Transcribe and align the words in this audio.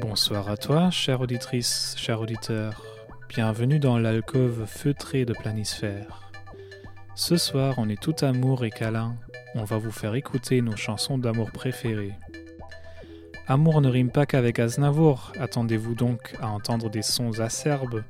Bonsoir 0.00 0.48
à 0.48 0.56
toi, 0.56 0.90
chère 0.90 1.20
auditrice, 1.20 1.94
cher 1.96 2.20
auditeur. 2.20 2.84
Bienvenue 3.28 3.78
dans 3.78 3.98
l'alcôve 3.98 4.64
feutrée 4.66 5.24
de 5.24 5.32
Planisphère. 5.32 6.30
Ce 7.14 7.36
soir, 7.36 7.74
on 7.78 7.88
est 7.88 8.00
tout 8.00 8.14
amour 8.22 8.64
et 8.64 8.70
câlin. 8.70 9.16
On 9.54 9.64
va 9.64 9.78
vous 9.78 9.90
faire 9.90 10.14
écouter 10.14 10.60
nos 10.62 10.76
chansons 10.76 11.18
d'amour 11.18 11.50
préférées. 11.50 12.14
Amour 13.48 13.80
ne 13.80 13.88
rime 13.88 14.10
pas 14.10 14.26
qu'avec 14.26 14.58
Aznavour. 14.58 15.32
Attendez-vous 15.40 15.94
donc 15.94 16.34
à 16.40 16.48
entendre 16.48 16.90
des 16.90 17.02
sons 17.02 17.40
acerbes, 17.40 18.04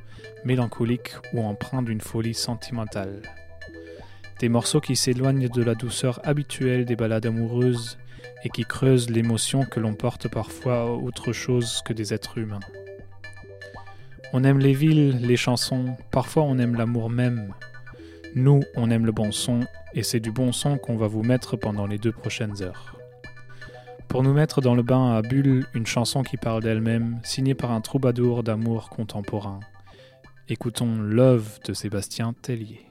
mélancoliques 0.44 1.14
ou 1.32 1.40
empreints 1.40 1.82
d'une 1.82 2.02
folie 2.02 2.34
sentimentale. 2.34 3.22
Des 4.40 4.48
morceaux 4.48 4.80
qui 4.80 4.96
s'éloignent 4.96 5.48
de 5.48 5.62
la 5.62 5.74
douceur 5.74 6.20
habituelle 6.24 6.84
des 6.84 6.96
ballades 6.96 7.26
amoureuses 7.26 7.98
et 8.44 8.48
qui 8.48 8.64
creusent 8.64 9.10
l'émotion 9.10 9.64
que 9.64 9.80
l'on 9.80 9.94
porte 9.94 10.28
parfois 10.28 10.90
autre 10.90 11.32
chose 11.32 11.82
que 11.84 11.92
des 11.92 12.14
êtres 12.14 12.38
humains. 12.38 12.60
On 14.32 14.44
aime 14.44 14.58
les 14.58 14.72
villes, 14.72 15.18
les 15.20 15.36
chansons, 15.36 15.96
parfois 16.10 16.44
on 16.44 16.58
aime 16.58 16.76
l'amour 16.76 17.10
même. 17.10 17.52
Nous, 18.34 18.62
on 18.76 18.90
aime 18.90 19.04
le 19.04 19.12
bon 19.12 19.32
son, 19.32 19.60
et 19.92 20.04
c'est 20.04 20.20
du 20.20 20.30
bon 20.30 20.52
son 20.52 20.78
qu'on 20.78 20.96
va 20.96 21.08
vous 21.08 21.24
mettre 21.24 21.56
pendant 21.56 21.86
les 21.86 21.98
deux 21.98 22.12
prochaines 22.12 22.62
heures. 22.62 22.96
Pour 24.06 24.22
nous 24.22 24.32
mettre 24.32 24.60
dans 24.60 24.74
le 24.74 24.82
bain 24.82 25.16
à 25.16 25.22
Bulle, 25.22 25.66
une 25.74 25.86
chanson 25.86 26.22
qui 26.22 26.36
parle 26.36 26.62
d'elle-même, 26.62 27.20
signée 27.22 27.54
par 27.54 27.72
un 27.72 27.80
troubadour 27.80 28.42
d'amour 28.42 28.90
contemporain. 28.90 29.60
Écoutons 30.48 31.00
Love 31.00 31.60
de 31.64 31.72
Sébastien 31.72 32.34
Tellier. 32.42 32.89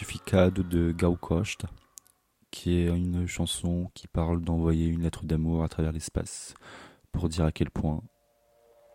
Certificado 0.00 0.62
de 0.62 0.92
Gaucoste, 0.92 1.66
qui 2.50 2.78
est 2.78 2.86
une 2.86 3.26
chanson 3.26 3.90
qui 3.92 4.08
parle 4.08 4.40
d'envoyer 4.40 4.86
une 4.86 5.02
lettre 5.02 5.26
d'amour 5.26 5.62
à 5.62 5.68
travers 5.68 5.92
l'espace 5.92 6.54
pour 7.12 7.28
dire 7.28 7.44
à 7.44 7.52
quel 7.52 7.68
point 7.70 8.00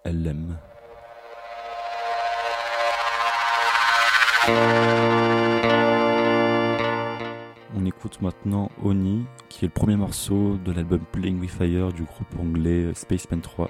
elle 0.03 0.23
l'aime. 0.23 0.57
On 7.75 7.85
écoute 7.85 8.19
maintenant 8.23 8.71
Oni, 8.81 9.25
qui 9.47 9.65
est 9.65 9.67
le 9.67 9.73
premier 9.73 9.97
morceau 9.97 10.57
de 10.65 10.71
l'album 10.71 11.01
Playing 11.11 11.39
with 11.39 11.51
Fire 11.51 11.93
du 11.93 12.01
groupe 12.01 12.39
anglais 12.39 12.95
Space 12.95 13.21
Spaceman 13.21 13.41
3. 13.41 13.69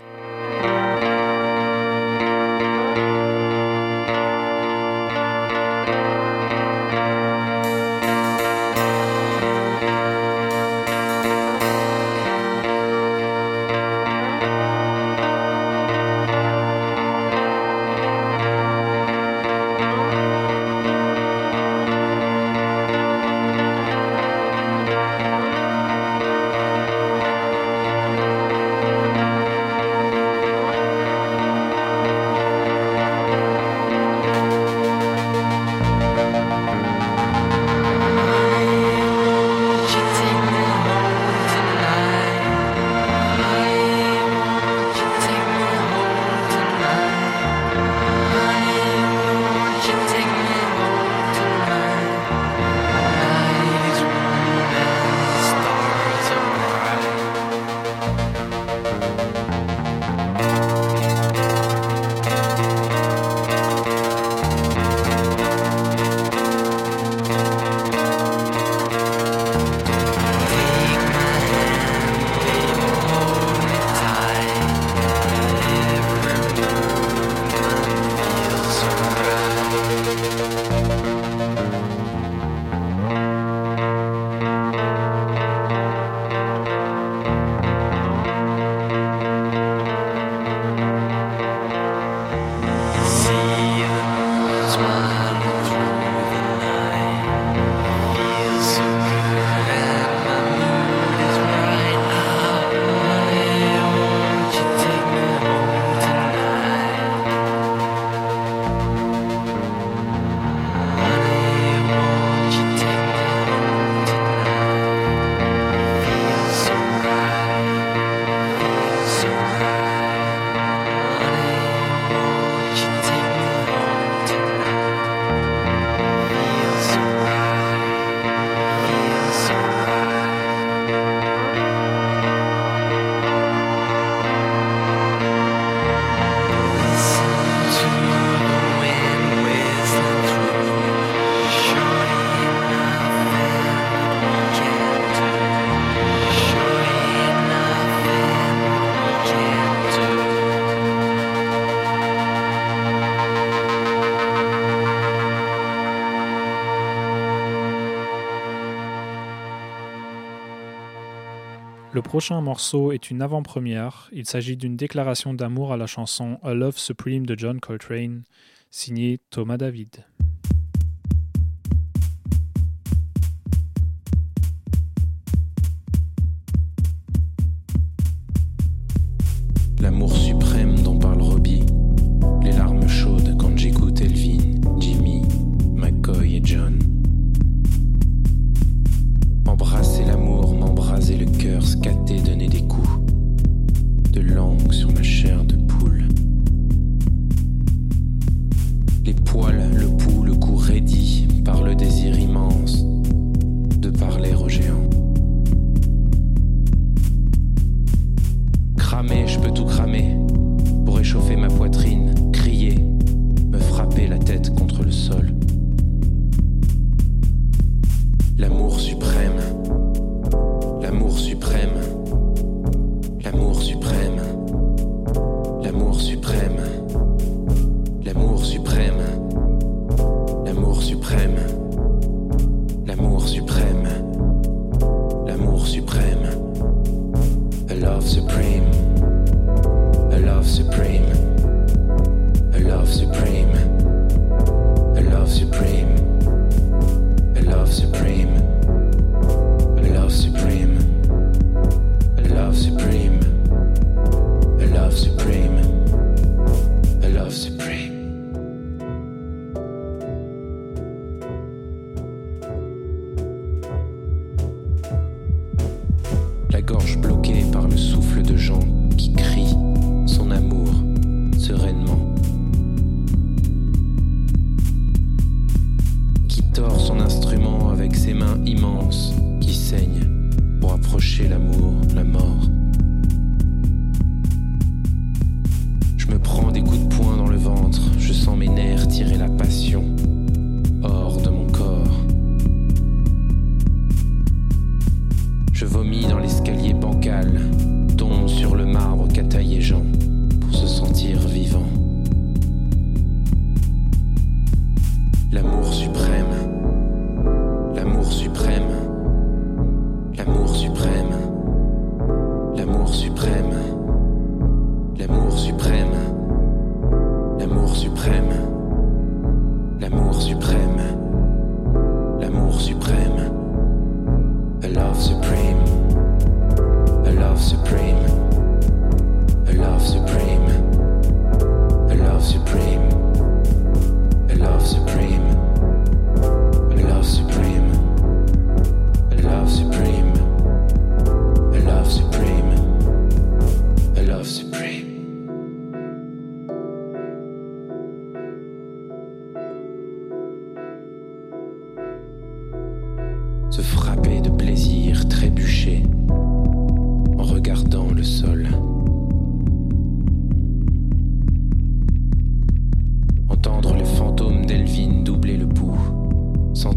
Le 161.96 162.02
prochain 162.02 162.42
morceau 162.42 162.92
est 162.92 163.10
une 163.10 163.22
avant-première. 163.22 164.10
Il 164.12 164.25
s'agit 164.25 164.58
d'une 164.58 164.75
déclaration 164.75 165.34
d'amour 165.34 165.72
à 165.72 165.78
la 165.78 165.88
chanson 165.88 166.40
A 166.44 166.54
Love 166.54 166.78
Supreme 166.78 167.25
de 167.25 167.40
John 167.40 167.62
Coltrane, 167.62 168.25
signée 168.70 169.22
Thomas 169.30 169.56
David. 169.56 170.04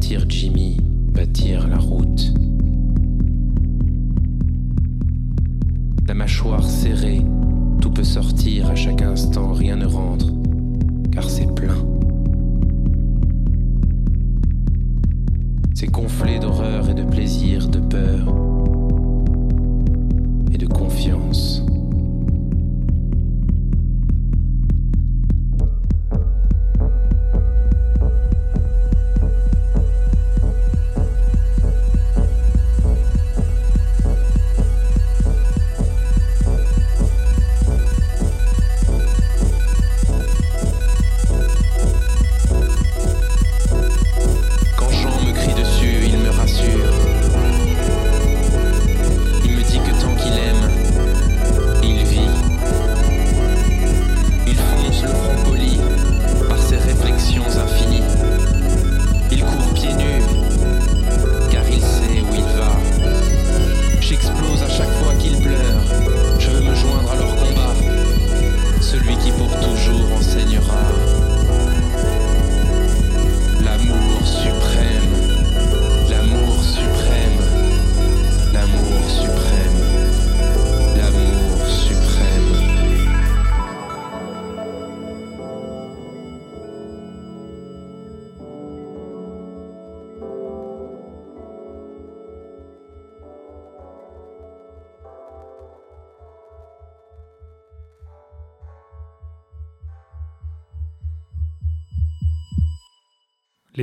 Jimmy, 0.09 0.79
bâtir 1.13 1.69
la 1.69 1.77
route. 1.77 2.33
La 6.07 6.15
mâchoire 6.15 6.65
serrée, 6.65 7.23
tout 7.83 7.91
peut 7.91 8.05
sortir 8.05 8.71
à 8.71 8.75
chaque 8.75 9.03
instant, 9.03 9.53
rien 9.53 9.77
ne 9.77 9.85
rentre, 9.85 10.33
car 11.13 11.29
c'est 11.29 11.55
plein. 11.55 11.77
C'est 15.75 15.91
gonflé 15.91 16.39
d'horreur 16.39 16.89
et 16.89 16.95
de 16.95 17.05
plaisir, 17.05 17.69
de 17.69 17.79
peur 17.79 18.35
et 20.55 20.57
de 20.57 20.67
confiance. 20.67 21.68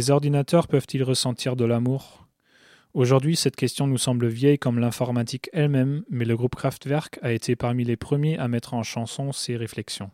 Les 0.06 0.12
ordinateurs 0.12 0.68
peuvent-ils 0.68 1.02
ressentir 1.02 1.56
de 1.56 1.66
l'amour? 1.66 2.28
Aujourd'hui, 2.94 3.36
cette 3.36 3.56
question 3.56 3.88
nous 3.88 3.98
semble 3.98 4.28
vieille 4.28 4.60
comme 4.60 4.78
l'informatique 4.78 5.50
elle-même, 5.52 6.04
mais 6.12 6.26
le 6.26 6.38
groupe 6.38 6.54
Kraftwerk 6.54 7.18
a 7.24 7.32
été 7.32 7.56
parmi 7.56 7.84
les 7.86 7.96
premiers 7.96 8.38
à 8.38 8.48
mettre 8.48 8.76
en 8.76 8.84
chanson 8.84 9.32
ces 9.32 9.58
réflexions. 9.58 10.12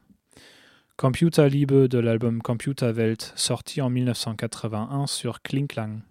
Computerliebe 0.96 1.90
de 1.90 2.00
l'album 2.00 2.42
Computerwelt, 2.42 3.34
sorti 3.36 3.82
en 3.82 3.90
1981 3.90 5.08
sur 5.08 5.42
Klinklang. 5.42 6.00
Computerliebe, 6.00 6.11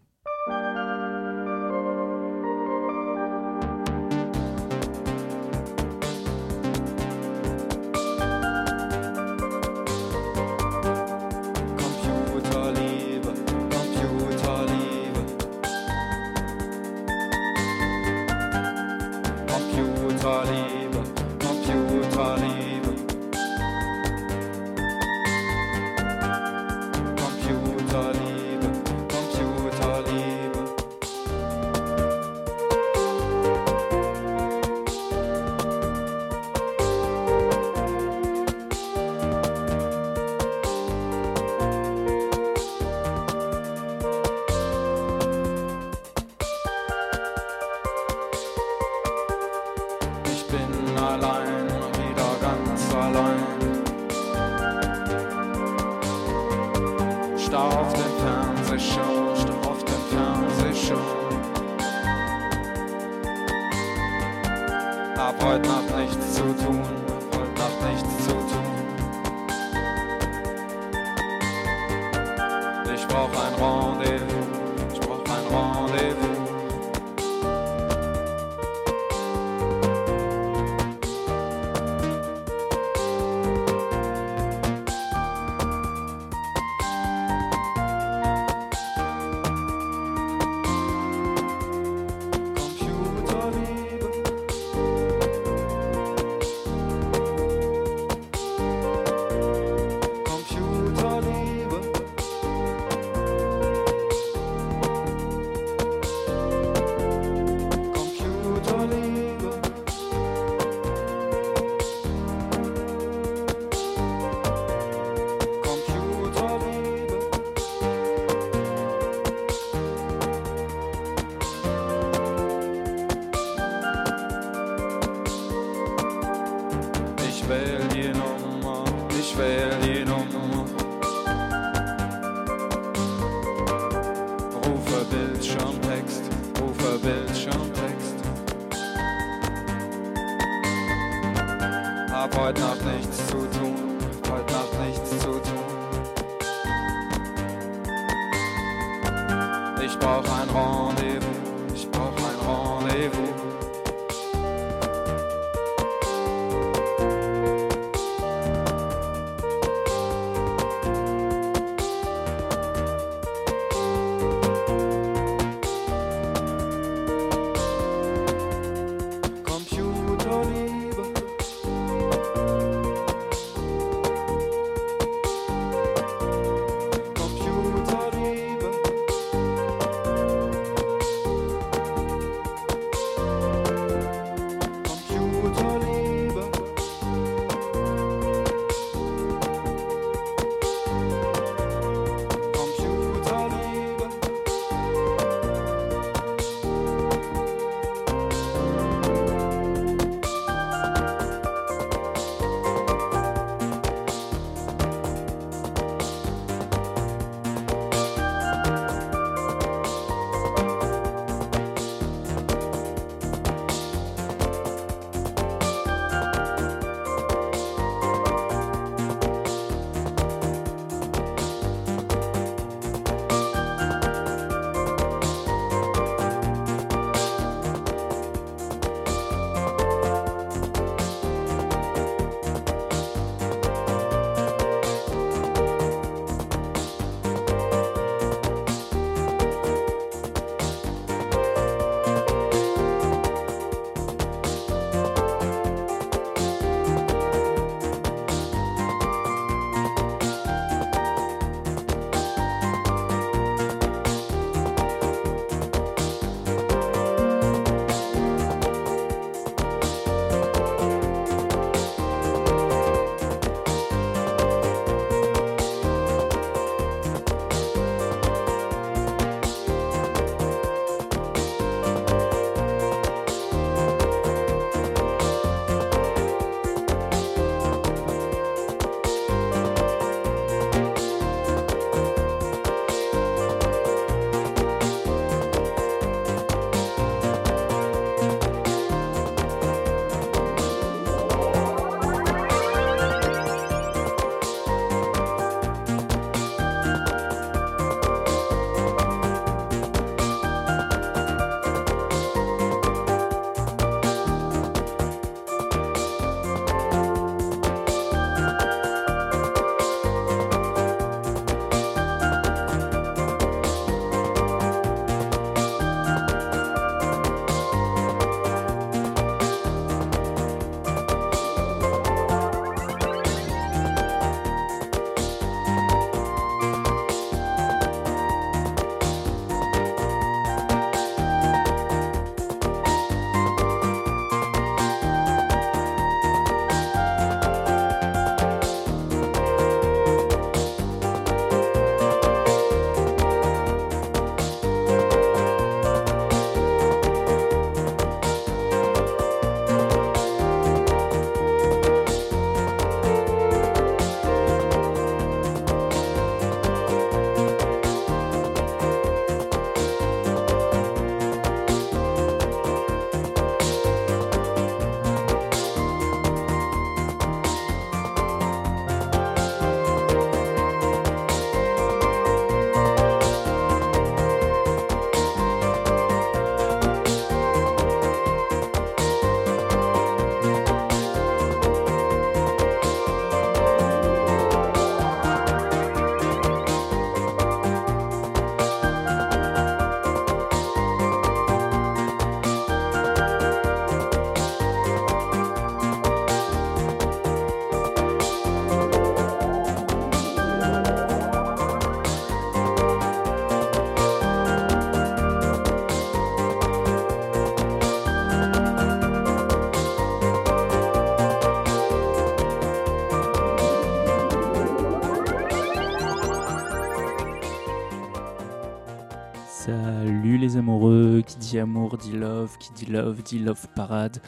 amour 421.58 421.98
dit 421.98 422.12
love, 422.12 422.56
qui 422.58 422.72
dit 422.72 422.86
love 422.86 423.22
dit 423.22 423.38
love 423.38 423.66
parade. 423.74 424.18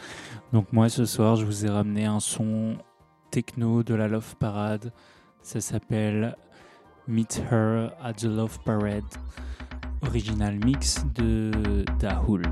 Donc 0.52 0.72
moi 0.72 0.88
ce 0.88 1.04
soir 1.04 1.37
je 1.37 1.44
vous 1.44 1.64
ai 1.64 1.68
ramené 1.68 2.04
un 2.04 2.20
son 2.20 2.76
techno 3.30 3.82
de 3.82 3.94
la 3.94 4.08
love 4.08 4.37
parade. 4.37 4.92
Ça 5.42 5.61
s'appelle 5.61 6.37
Meet 7.08 7.42
Her 7.50 7.90
at 8.00 8.14
the 8.14 8.24
Love 8.24 8.58
Parade, 8.64 9.02
original 10.02 10.56
mix 10.64 11.04
de 11.14 11.85
Dahul. 11.98 12.44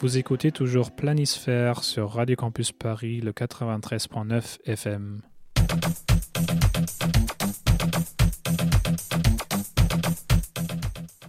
Vous 0.00 0.18
écoutez 0.18 0.52
toujours 0.52 0.92
Planisphère 0.92 1.84
sur 1.84 2.12
Radio 2.12 2.36
Campus 2.36 2.72
Paris, 2.72 3.20
le 3.20 3.32
93.9 3.32 4.58
FM. 4.64 5.20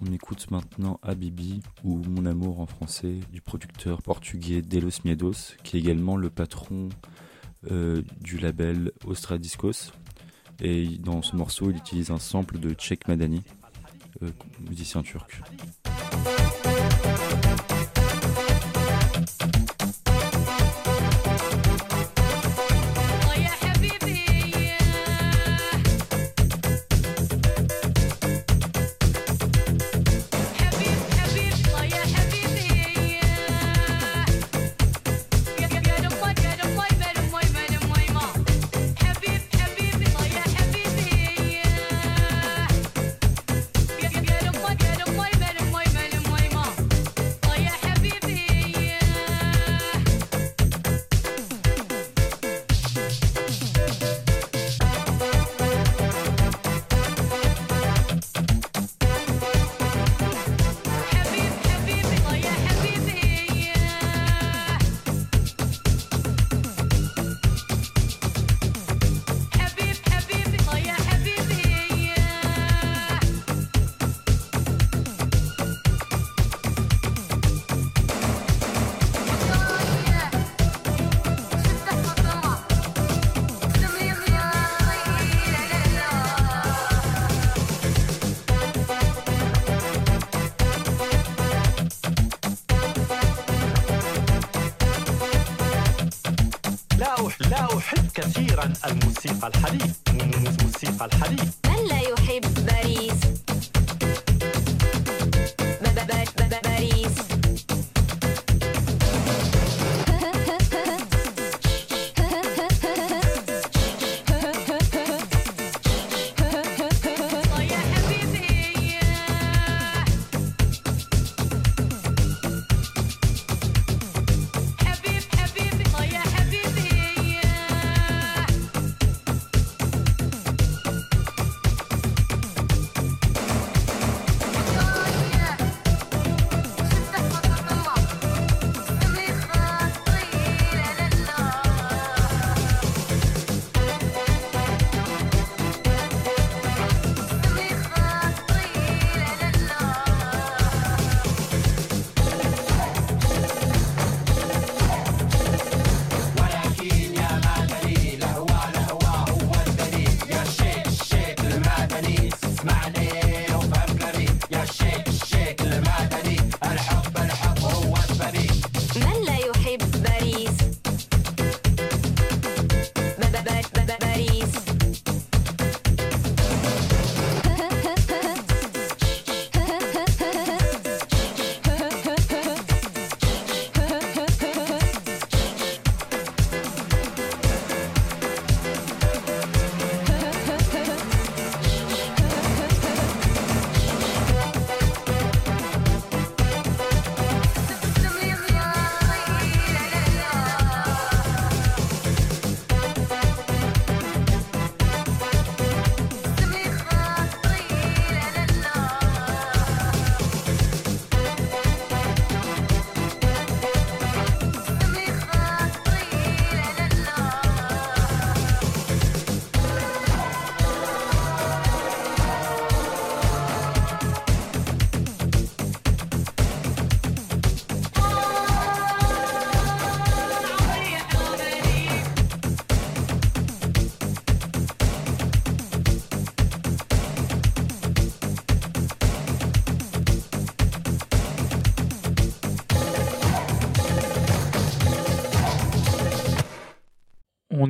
On 0.01 0.13
écoute 0.13 0.49
maintenant 0.49 0.99
Habibi 1.01 1.61
ou 1.83 1.97
Mon 2.07 2.25
amour 2.25 2.61
en 2.61 2.65
français 2.67 3.19
du 3.33 3.41
producteur 3.41 4.01
portugais 4.01 4.61
Delos 4.61 5.01
Miedos, 5.03 5.55
qui 5.63 5.75
est 5.75 5.79
également 5.81 6.15
le 6.15 6.29
patron 6.29 6.89
du 7.63 8.37
label 8.37 8.91
Ostra 9.05 9.37
Discos. 9.37 9.91
Et 10.59 10.97
dans 10.99 11.21
ce 11.21 11.35
morceau, 11.35 11.69
il 11.69 11.77
utilise 11.77 12.09
un 12.09 12.17
sample 12.17 12.59
de 12.59 12.73
Çek 12.73 13.07
Madani, 13.07 13.43
euh, 14.23 14.29
musicien 14.67 15.03
turc. 15.03 15.41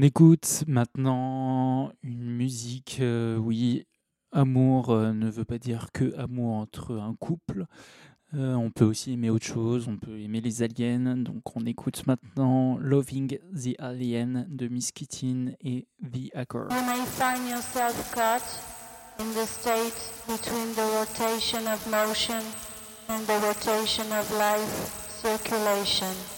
On 0.08 0.10
écoute 0.10 0.64
maintenant 0.68 1.92
une 2.02 2.24
musique, 2.24 3.00
euh, 3.02 3.36
oui, 3.36 3.86
amour 4.32 4.90
euh, 4.90 5.12
ne 5.12 5.30
veut 5.30 5.44
pas 5.44 5.58
dire 5.58 5.88
que 5.92 6.18
amour 6.18 6.56
entre 6.56 6.96
un 6.96 7.14
couple. 7.20 7.66
Euh, 8.34 8.54
on 8.54 8.72
peut 8.72 8.86
aussi 8.86 9.12
aimer 9.12 9.30
autre 9.30 9.46
chose, 9.46 9.90
on 9.90 9.98
peut 9.98 10.18
aimer 10.18 10.40
les 10.40 10.64
aliens. 10.64 11.18
Donc 11.18 11.58
on 11.58 11.66
écoute 11.66 12.08
maintenant 12.08 12.78
Loving 12.78 13.38
the 13.54 13.76
Alien 13.80 14.48
de 14.50 14.70
Miss 14.70 14.94
Kittin 14.94 15.48
et 15.60 15.88
The 16.02 16.34
Hacker. 16.34 16.68
You 16.72 16.86
may 16.86 17.06
find 17.06 17.46
yourself 17.50 18.10
caught 18.16 18.62
in 19.20 19.26
the 19.34 19.46
state 19.46 20.14
between 20.26 20.74
the 20.76 20.88
rotation 21.02 21.68
of 21.68 21.86
motion 21.92 22.42
and 23.10 23.20
the 23.28 23.46
rotation 23.46 24.06
of 24.14 24.32
life 24.32 24.90
circulation. 25.22 26.37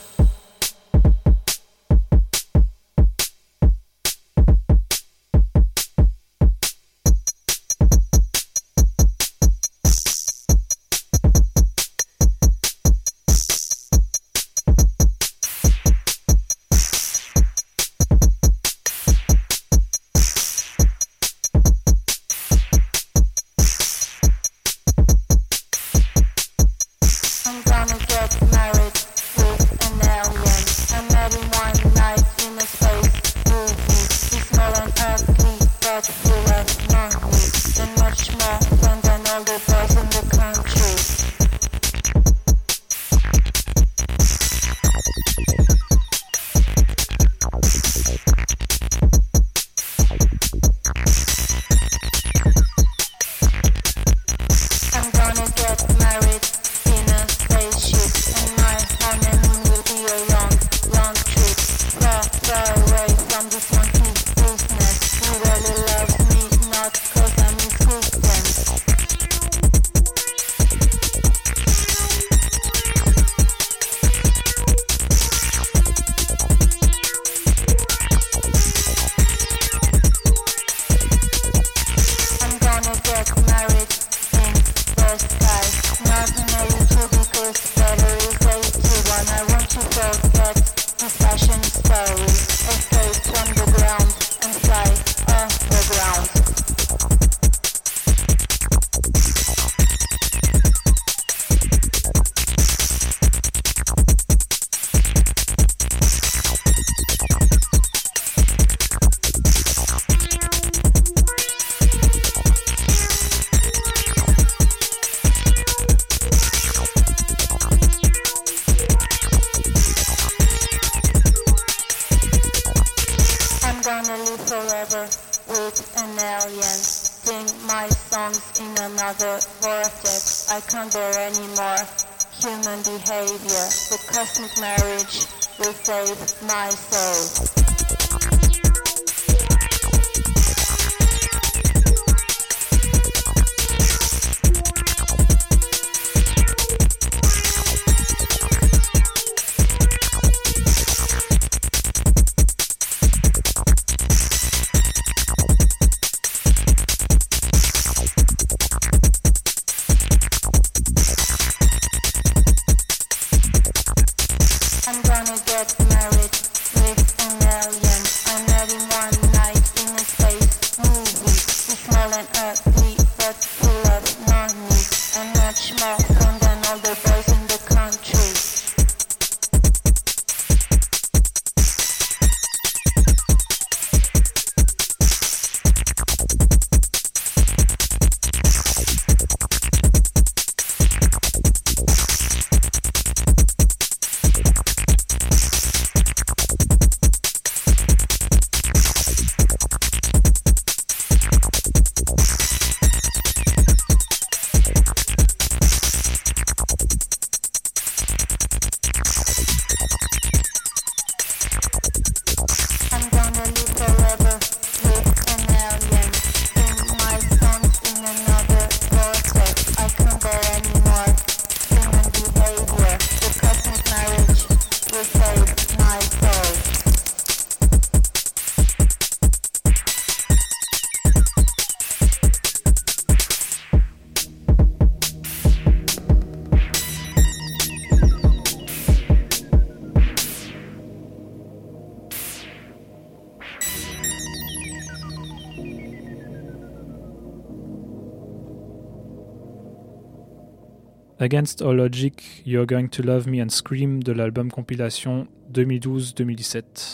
Against 251.32 251.62
All 251.62 251.76
Logic, 251.76 252.42
You're 252.44 252.66
Going 252.66 252.88
to 252.88 253.04
Love 253.04 253.28
Me 253.28 253.40
and 253.40 253.52
Scream 253.52 254.00
de 254.02 254.14
l'album 254.14 254.50
compilation 254.50 255.28
2012-2017. 255.54 256.89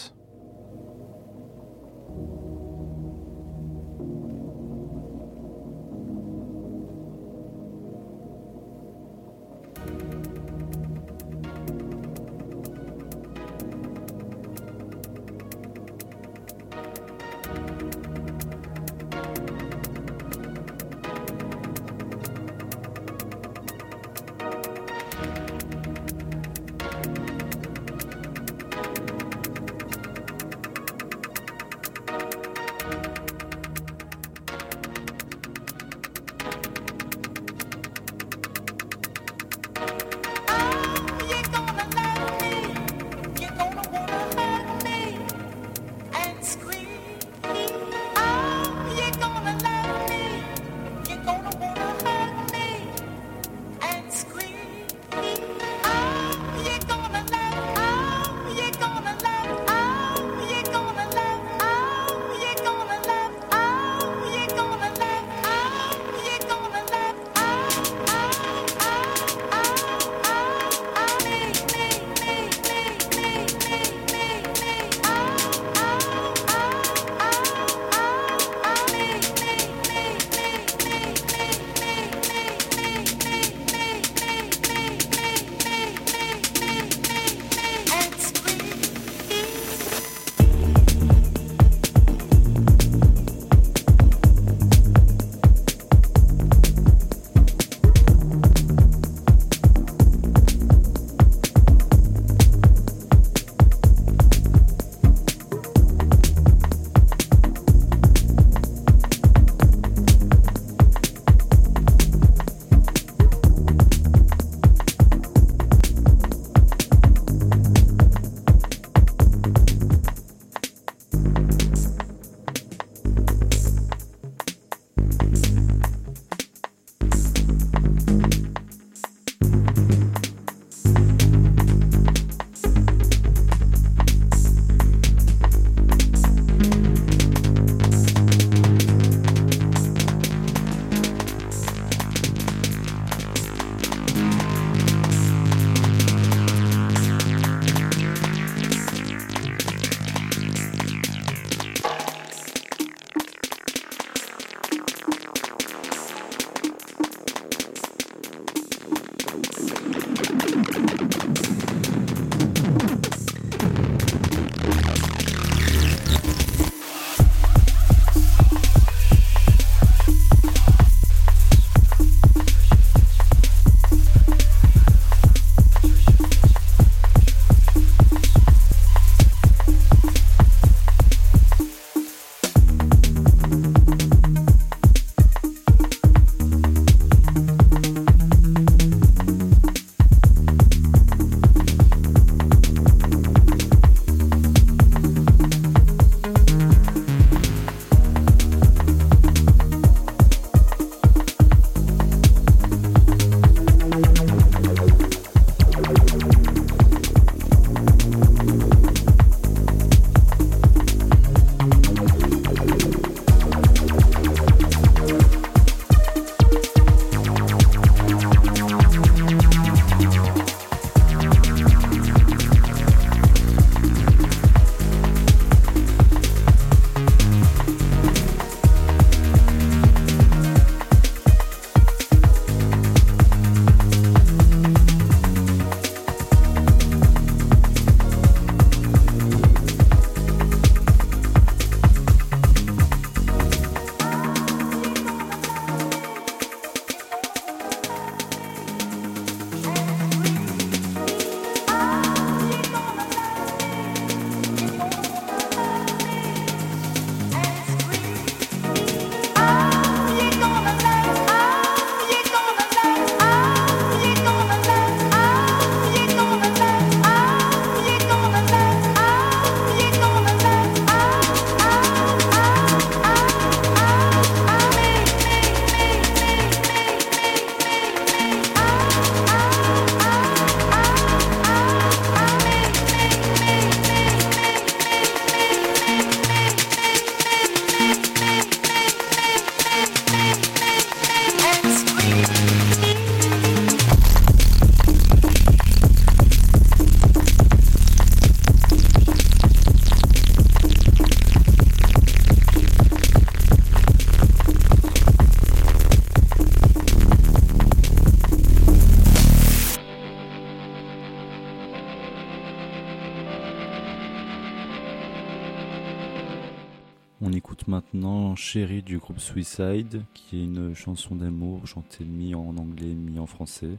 groupe 319.06 319.20
Suicide, 319.20 320.02
qui 320.16 320.40
est 320.40 320.44
une 320.46 320.74
chanson 320.74 321.14
d'amour 321.14 321.68
chantée 321.68 322.04
mi 322.04 322.34
en 322.34 322.58
anglais, 322.58 322.88
mi 322.88 323.20
en 323.20 323.28
français, 323.28 323.78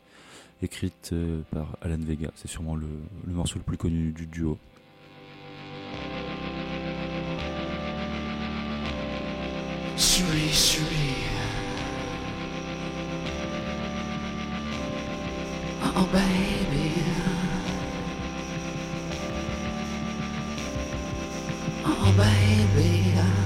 écrite 0.63 1.11
euh, 1.13 1.41
par 1.51 1.77
Alan 1.83 1.99
Vega. 1.99 2.31
C'est 2.37 2.47
sûrement 2.47 2.77
le, 2.77 2.87
morceau 3.27 3.59
le 3.59 3.65
plus 3.65 3.77
connu 3.77 4.13
du 4.13 4.27
duo. 4.27 4.57
Oh. 15.83 16.07
Oh, 21.85 22.13
baby. 22.17 23.46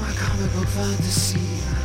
my 0.00 0.12
comical 0.16 0.64
fantasy. 0.66 1.83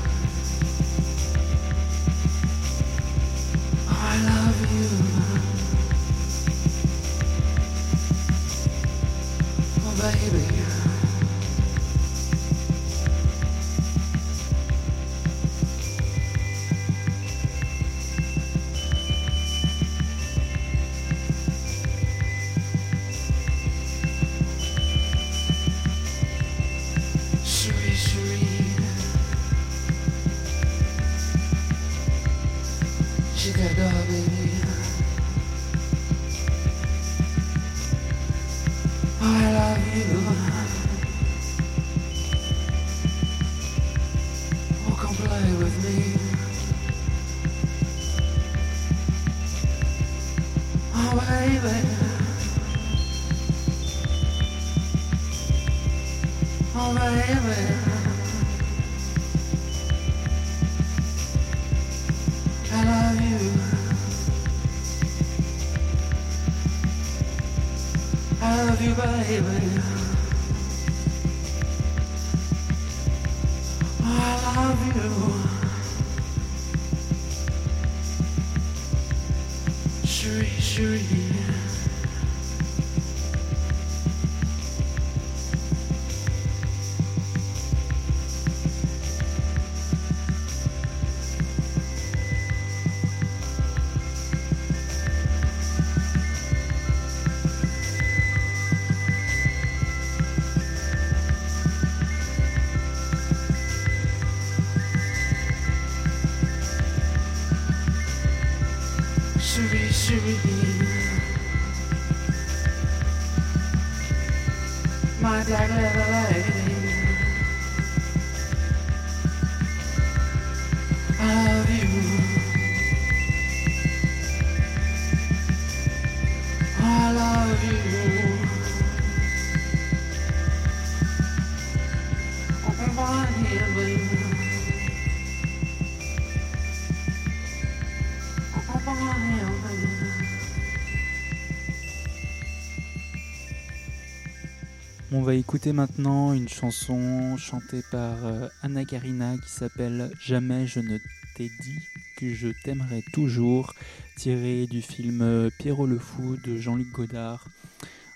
Va 145.30 145.36
écouter 145.36 145.74
maintenant 145.74 146.34
une 146.34 146.50
chanson 146.50 147.38
chantée 147.38 147.84
par 147.92 148.26
euh, 148.26 148.48
Anna 148.64 148.84
Karina 148.84 149.38
qui 149.38 149.50
s'appelle 149.52 150.10
Jamais 150.20 150.66
je 150.66 150.80
ne 150.80 150.98
t'ai 151.36 151.52
dit 151.62 151.80
que 152.18 152.34
je 152.34 152.48
t'aimerai 152.64 153.04
toujours, 153.14 153.76
tirée 154.18 154.66
du 154.66 154.82
film 154.82 155.22
euh, 155.22 155.52
Pierrot 155.60 155.86
le 155.86 156.00
Fou 156.00 156.36
de 156.38 156.58
Jean-Luc 156.58 156.92
Godard. 156.92 157.46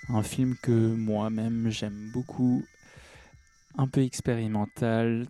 Un 0.10 0.24
film 0.24 0.56
que 0.64 0.72
moi-même 0.72 1.70
j'aime 1.70 2.10
beaucoup, 2.12 2.64
un 3.78 3.88
peu 3.88 4.02
expérimental, 4.02 5.28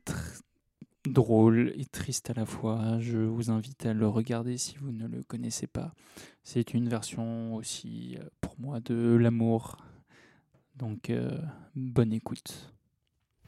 drôle 1.05 1.73
et 1.75 1.83
triste 1.83 2.29
à 2.29 2.33
la 2.33 2.45
fois. 2.45 2.97
Je 3.01 3.17
vous 3.17 3.51
invite 3.51 3.85
à 3.85 3.93
le 3.93 4.07
regarder 4.07 4.57
si 4.57 4.77
vous 4.77 4.93
ne 4.93 5.05
le 5.05 5.21
connaissez 5.23 5.67
pas. 5.67 5.93
C'est 6.43 6.73
une 6.73 6.87
version 6.87 7.55
aussi 7.55 8.15
euh, 8.17 8.23
pour 8.39 8.55
moi 8.57 8.79
de 8.79 9.17
l'amour. 9.17 9.79
Donc 10.83 11.09
euh, 11.11 11.29
bonne 11.77 12.11
écoute. 12.11 12.53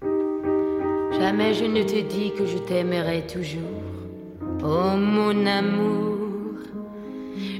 Jamais 0.01 1.53
je 1.53 1.65
ne 1.65 1.83
te 1.83 1.99
dis 1.99 2.31
que 2.31 2.45
je 2.45 2.57
t'aimerai 2.59 3.27
toujours. 3.27 3.81
Oh 4.63 4.95
mon 4.95 5.45
amour, 5.45 6.59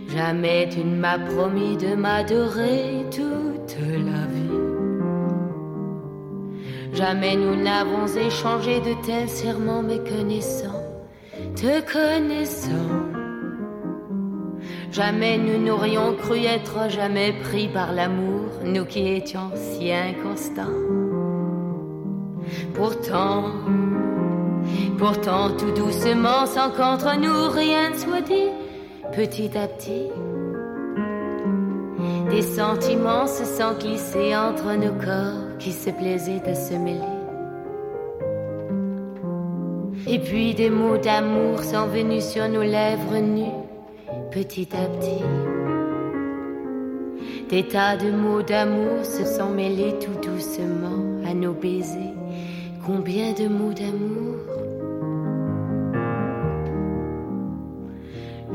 jamais 0.07 0.69
tu 0.69 0.80
ne 0.80 0.95
m'as 0.95 1.19
promis 1.19 1.76
de 1.76 1.93
m'adorer 1.93 3.03
toute 3.11 3.76
la 3.82 4.26
vie. 4.36 4.63
Jamais 6.93 7.36
nous 7.36 7.61
n'avons 7.61 8.07
échangé 8.07 8.80
de 8.80 8.93
tels 9.05 9.28
serments 9.28 9.84
méconnaissants, 9.84 10.86
te 11.53 11.82
connaissant. 11.82 13.05
Jamais 14.95 15.37
nous 15.37 15.57
n'aurions 15.57 16.13
cru 16.15 16.45
être 16.45 16.89
jamais 16.89 17.33
pris 17.43 17.67
par 17.67 17.91
l'amour, 17.91 18.47
nous 18.63 18.85
qui 18.85 19.05
étions 19.09 19.51
si 19.53 19.91
inconstants. 19.91 20.71
Pourtant, 22.73 23.51
pourtant 24.97 25.49
tout 25.57 25.71
doucement, 25.71 26.45
sans 26.45 26.71
qu'entre 26.71 27.17
nous 27.17 27.49
rien 27.49 27.89
ne 27.89 27.95
soit 27.95 28.21
dit, 28.21 28.47
petit 29.11 29.51
à 29.57 29.67
petit, 29.67 30.07
des 32.29 32.41
sentiments 32.41 33.27
se 33.27 33.43
sont 33.43 33.73
glissés 33.77 34.33
entre 34.33 34.77
nos 34.77 34.93
corps 34.93 35.57
qui 35.59 35.73
se 35.73 35.89
plaisaient 35.89 36.41
à 36.47 36.55
se 36.55 36.73
mêler. 36.73 37.01
Et 40.07 40.19
puis 40.19 40.53
des 40.53 40.69
mots 40.69 40.97
d'amour 40.97 41.61
sont 41.65 41.87
venus 41.87 42.23
sur 42.23 42.47
nos 42.47 42.63
lèvres 42.63 43.17
nues, 43.17 43.64
petit 44.32 44.67
à 44.73 44.88
petit. 44.88 45.23
Des 47.49 47.67
tas 47.67 47.97
de 47.97 48.11
mots 48.11 48.41
d'amour 48.41 49.03
se 49.03 49.26
sont 49.26 49.49
mêlés 49.49 49.95
tout 49.99 50.28
doucement 50.28 51.03
à 51.26 51.34
nos 51.34 51.53
baisers. 51.53 52.13
Combien 52.86 53.34
de 53.34 53.47
mots 53.47 53.73
d'amour? 53.73 54.36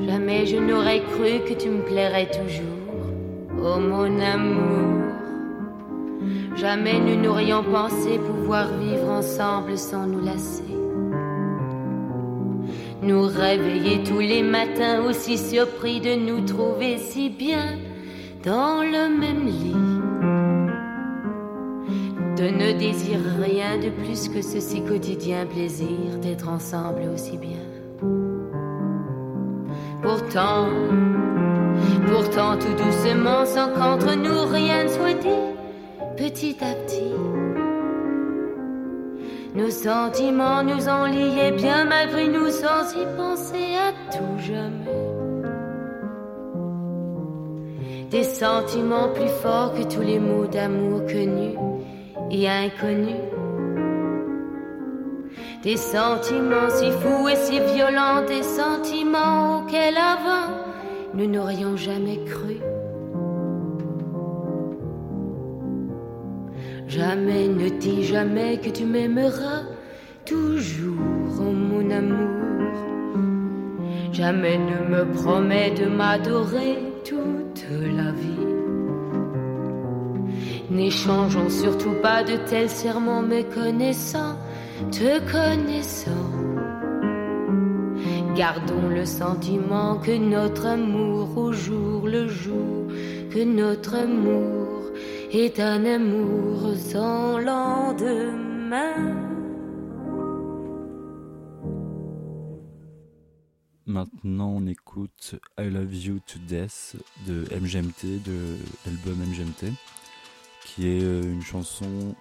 Jamais 0.07 0.47
je 0.47 0.57
n'aurais 0.57 1.01
cru 1.01 1.41
que 1.49 1.55
tu 1.55 1.69
me 1.69 1.83
plairais 1.83 2.31
toujours. 2.31 2.81
Oh 3.63 3.79
mon 3.79 4.19
amour, 4.21 5.01
Jamais 6.57 6.99
nous 7.01 7.17
n'aurions 7.17 7.63
pensé 7.63 8.19
pouvoir 8.19 8.69
vivre 8.79 9.09
ensemble 9.09 9.79
sans 9.79 10.07
nous 10.07 10.23
lasser. 10.23 10.80
Nous 13.03 13.23
réveiller 13.23 14.03
tous 14.03 14.21
les 14.21 14.43
matins 14.43 15.03
aussi 15.03 15.39
surpris 15.39 16.01
de 16.01 16.15
nous 16.17 16.45
trouver 16.45 16.99
si 16.99 17.31
bien 17.31 17.79
dans 18.45 18.83
le 18.83 19.09
même 19.19 19.47
lit. 19.47 19.75
De 22.37 22.49
ne 22.49 22.79
désirer 22.79 23.43
rien 23.43 23.79
de 23.79 23.89
plus 23.89 24.29
que 24.29 24.43
ce 24.43 24.61
si 24.61 24.83
quotidien 24.83 25.47
plaisir 25.47 26.19
d'être 26.21 26.49
ensemble 26.49 27.03
aussi 27.15 27.39
bien. 27.39 27.59
Pourtant, 30.03 30.69
pourtant 32.07 32.59
tout 32.59 32.75
doucement 32.83 33.47
sans 33.47 33.73
qu'entre 33.73 34.15
nous 34.15 34.45
rien 34.53 34.85
ne 34.85 34.89
soit 34.89 35.15
dit, 35.15 35.57
petit 36.19 36.57
à 36.61 36.75
petit. 36.75 37.40
Nos 39.55 39.71
sentiments 39.71 40.63
nous 40.63 40.89
ont 40.89 41.07
liés 41.07 41.51
bien 41.51 41.85
malgré 41.85 42.29
nous 42.29 42.51
sans 42.51 42.93
y 42.95 43.05
penser 43.17 43.75
à 43.75 43.91
tout 44.13 44.39
jamais. 44.39 45.01
Des 48.11 48.23
sentiments 48.23 49.09
plus 49.09 49.29
forts 49.43 49.75
que 49.75 49.83
tous 49.93 50.03
les 50.03 50.21
mots 50.21 50.47
d'amour 50.47 51.01
connus 51.07 51.57
et 52.31 52.49
inconnus. 52.49 53.17
Des 55.65 55.77
sentiments 55.77 56.71
si 56.71 56.91
fous 56.91 57.29
et 57.29 57.37
si 57.37 57.59
violents, 57.75 58.25
des 58.27 58.45
sentiments 58.45 59.59
auxquels 59.59 59.99
avant 59.99 60.55
nous 61.13 61.27
n'aurions 61.27 61.77
jamais 61.77 62.21
cru. 62.25 62.61
Jamais 66.91 67.47
ne 67.47 67.69
dis 67.69 68.03
jamais 68.03 68.59
que 68.59 68.69
tu 68.69 68.85
m'aimeras 68.85 69.63
toujours, 70.25 70.97
mon 71.41 71.89
amour. 71.89 72.75
Jamais 74.13 74.59
ne 74.59 74.97
me 74.97 75.13
promets 75.13 75.71
de 75.71 75.87
m'adorer 75.87 76.79
toute 77.05 77.65
la 77.97 78.11
vie. 78.11 78.49
N'échangeons 80.69 81.49
surtout 81.49 81.95
pas 82.03 82.25
de 82.25 82.37
tels 82.49 82.69
serments 82.69 83.23
méconnaissants, 83.23 84.37
te 84.91 85.21
connaissant. 85.31 86.27
Gardons 88.35 88.89
le 88.93 89.05
sentiment 89.05 89.95
que 89.99 90.19
notre 90.19 90.67
amour 90.67 91.39
au 91.39 91.53
jour 91.53 92.09
le 92.09 92.27
jour, 92.27 92.89
que 93.33 93.45
notre 93.45 93.95
amour 93.95 94.70
est 95.33 95.61
un 95.61 95.85
amour 95.85 96.77
sans 96.77 97.39
lendemain. 97.39 99.17
Maintenant, 103.87 104.55
on 104.57 104.67
écoute 104.67 105.37
I 105.59 105.69
Love 105.69 105.95
You 105.95 106.19
to 106.27 106.39
Death 106.49 106.97
de 107.27 107.45
MGMT, 107.55 108.23
de 108.25 108.57
l'album 108.85 109.19
MGMT, 109.19 109.73
qui 110.65 110.89
est 110.89 111.03
euh, 111.03 111.23
une 111.23 111.43
chanson 111.43 112.15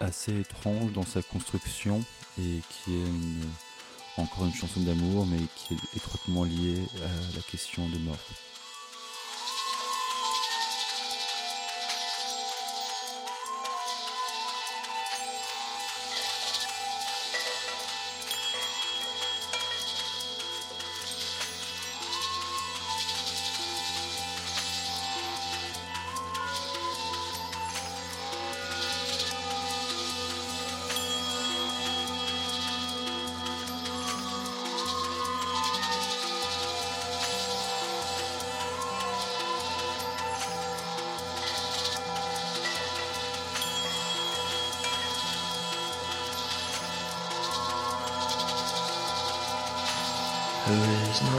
assez 0.00 0.40
étrange 0.40 0.92
dans 0.92 1.04
sa 1.04 1.22
construction 1.22 2.00
et 2.38 2.60
qui 2.68 2.94
est 2.94 4.20
encore 4.20 4.46
une 4.46 4.54
chanson 4.54 4.80
d'amour, 4.80 5.26
mais 5.26 5.38
qui 5.56 5.74
est 5.74 5.96
étroitement 5.96 6.44
liée 6.44 6.82
à 7.02 7.36
la 7.36 7.42
question 7.42 7.88
de 7.88 7.98
mort. 7.98 8.18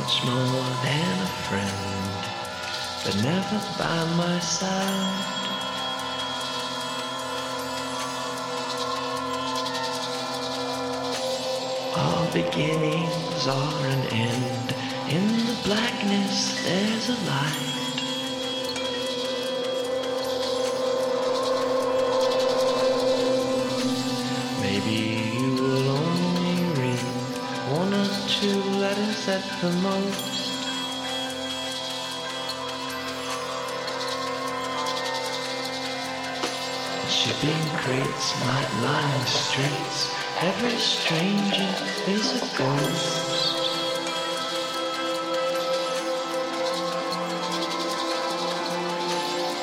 Much 0.05 0.23
more 0.23 0.69
than 0.83 1.19
a 1.19 1.31
friend, 1.47 2.21
but 3.03 3.15
never 3.23 3.59
by 3.75 4.05
my 4.15 4.39
side. 4.39 5.25
All 11.97 12.25
beginnings 12.31 13.47
are 13.47 13.85
an 13.87 14.05
end. 14.11 14.75
In 15.09 15.27
the 15.47 15.59
blackness, 15.63 16.63
there's 16.63 17.09
a 17.09 17.25
light. 17.25 17.64
The 29.61 29.71
most. 29.81 30.35
Shipping 37.09 37.63
crates 37.77 38.39
might 38.41 38.69
line 38.83 39.19
the 39.19 39.25
streets. 39.25 40.11
Every 40.41 40.77
stranger 40.77 41.75
is 42.07 42.41
a 42.41 42.57
ghost. 42.57 43.35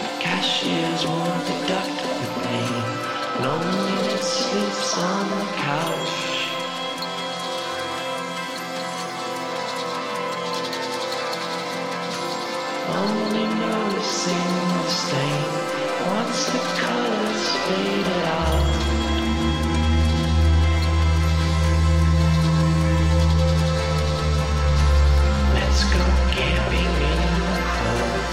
The 0.01 0.11
cashiers 0.20 1.07
won't 1.07 1.47
deduct 1.47 2.03
the 2.03 2.40
pain. 2.40 2.82
Loneliness 3.43 4.26
sleeps 4.26 4.99
on 4.99 5.30
the 5.30 5.45
couch. 5.57 6.22
Once 16.07 16.47
the 16.47 16.59
colors 16.79 17.45
faded 17.66 18.23
out. 18.25 18.66
Let's 25.55 25.83
go 25.95 26.05
camping 26.39 26.93
in 27.11 27.23
the 27.49 27.61
cold. 27.75 28.25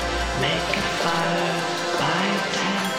Make 0.46 0.72
a 0.78 0.86
fire 1.02 1.54
by 2.00 2.24
tap. 2.58 2.92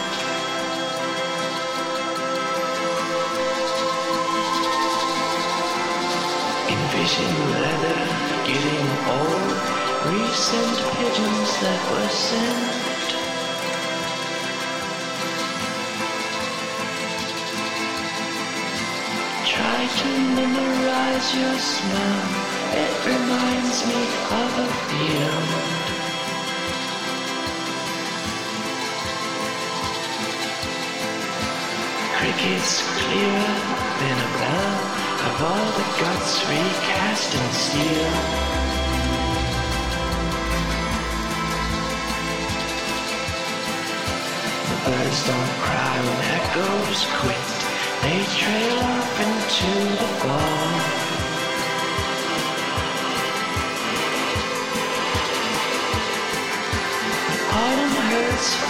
Envision 6.74 7.34
leather 7.62 8.01
getting 8.49 8.88
old. 9.14 9.55
Recent 10.11 10.76
pigeons 10.97 11.51
that 11.62 11.80
were 11.93 12.09
sent. 12.09 12.69
Memorize 21.20 21.34
your 21.34 21.58
smell. 21.58 22.22
It 22.72 23.06
reminds 23.06 23.86
me 23.86 24.00
of 24.30 24.58
a 24.58 24.68
field. 24.88 25.50
Crickets 32.16 32.82
clearer 32.98 33.54
than 34.00 34.16
a 34.18 34.30
bell 34.38 34.80
of 35.28 35.42
all 35.42 35.68
the 35.78 35.86
guts 36.00 36.32
recast 36.48 37.34
in 37.34 37.52
steel. 37.52 38.10
The 44.68 44.90
birds 44.90 45.26
don't 45.26 45.54
cry 45.64 45.96
when 46.06 46.20
echoes 46.38 47.02
quit. 47.20 47.60
They 48.02 48.24
trail 48.38 48.78
off 48.80 49.20
into 49.20 49.96
the 49.96 50.08
fall. 50.20 51.09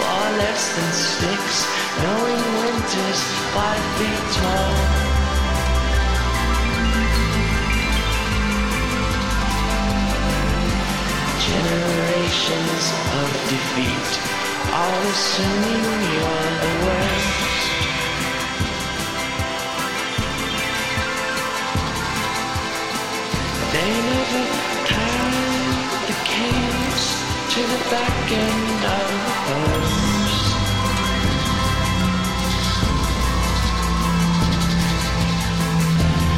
Far 0.01 0.27
less 0.41 0.63
than 0.75 0.91
sticks. 0.93 1.57
knowing 2.03 2.41
winter's 2.61 3.21
five 3.53 3.83
feet 3.97 4.23
tall. 4.37 4.73
Generations 11.51 12.85
of 13.21 13.29
defeat, 13.51 14.11
all 14.79 15.01
assuming 15.13 15.85
you're 16.13 16.51
the 16.65 16.73
worst. 16.85 17.41
They 23.73 23.91
never 24.09 24.70
to 27.51 27.59
the 27.59 27.83
back 27.89 28.31
end 28.31 28.81
of 28.97 29.07
the 29.27 29.35
horse. 29.47 30.39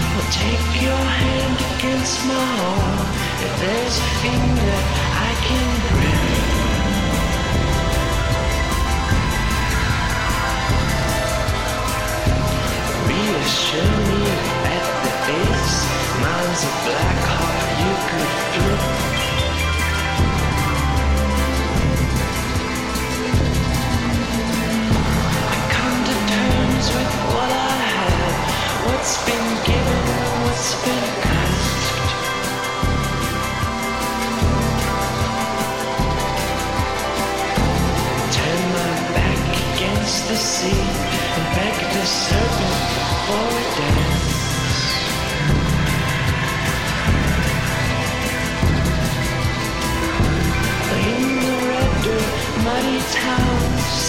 Well, 0.10 0.30
take 0.32 0.68
your 0.82 1.04
hand 1.22 1.58
against 1.78 2.18
my 2.26 2.48
arm. 2.74 3.06
If 3.46 3.54
there's 3.62 3.98
a 4.00 4.10
finger 4.26 4.78
I 5.14 5.32
can 5.46 5.70
grab. 5.94 6.34
Reassure 13.08 13.98
me 14.10 14.22
at 14.78 14.86
the 15.04 15.14
base. 15.28 15.78
Mine's 16.24 16.64
a 16.64 16.74
black 16.86 17.22
heart 17.38 17.70
you 17.82 17.94
could 18.10 18.34
flip. 18.50 19.13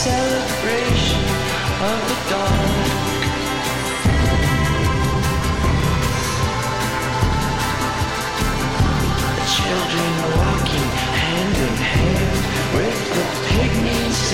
Celebration 0.05 1.25
of 1.81 2.09
the 2.09 2.31
dark. 2.31 2.74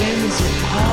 Pygmies 0.00 0.40
in 0.40 0.62
the 0.62 0.89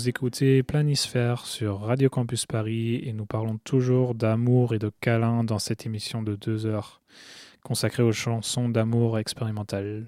Vous 0.00 0.08
écoutez 0.08 0.62
Planisphère 0.62 1.44
sur 1.44 1.80
Radio 1.80 2.08
Campus 2.08 2.46
Paris 2.46 3.02
et 3.04 3.12
nous 3.12 3.26
parlons 3.26 3.58
toujours 3.58 4.14
d'amour 4.14 4.72
et 4.72 4.78
de 4.78 4.90
câlin 5.02 5.44
dans 5.44 5.58
cette 5.58 5.84
émission 5.84 6.22
de 6.22 6.36
deux 6.36 6.64
heures 6.64 7.02
consacrée 7.62 8.02
aux 8.02 8.10
chansons 8.10 8.70
d'amour 8.70 9.18
expérimentales. 9.18 10.06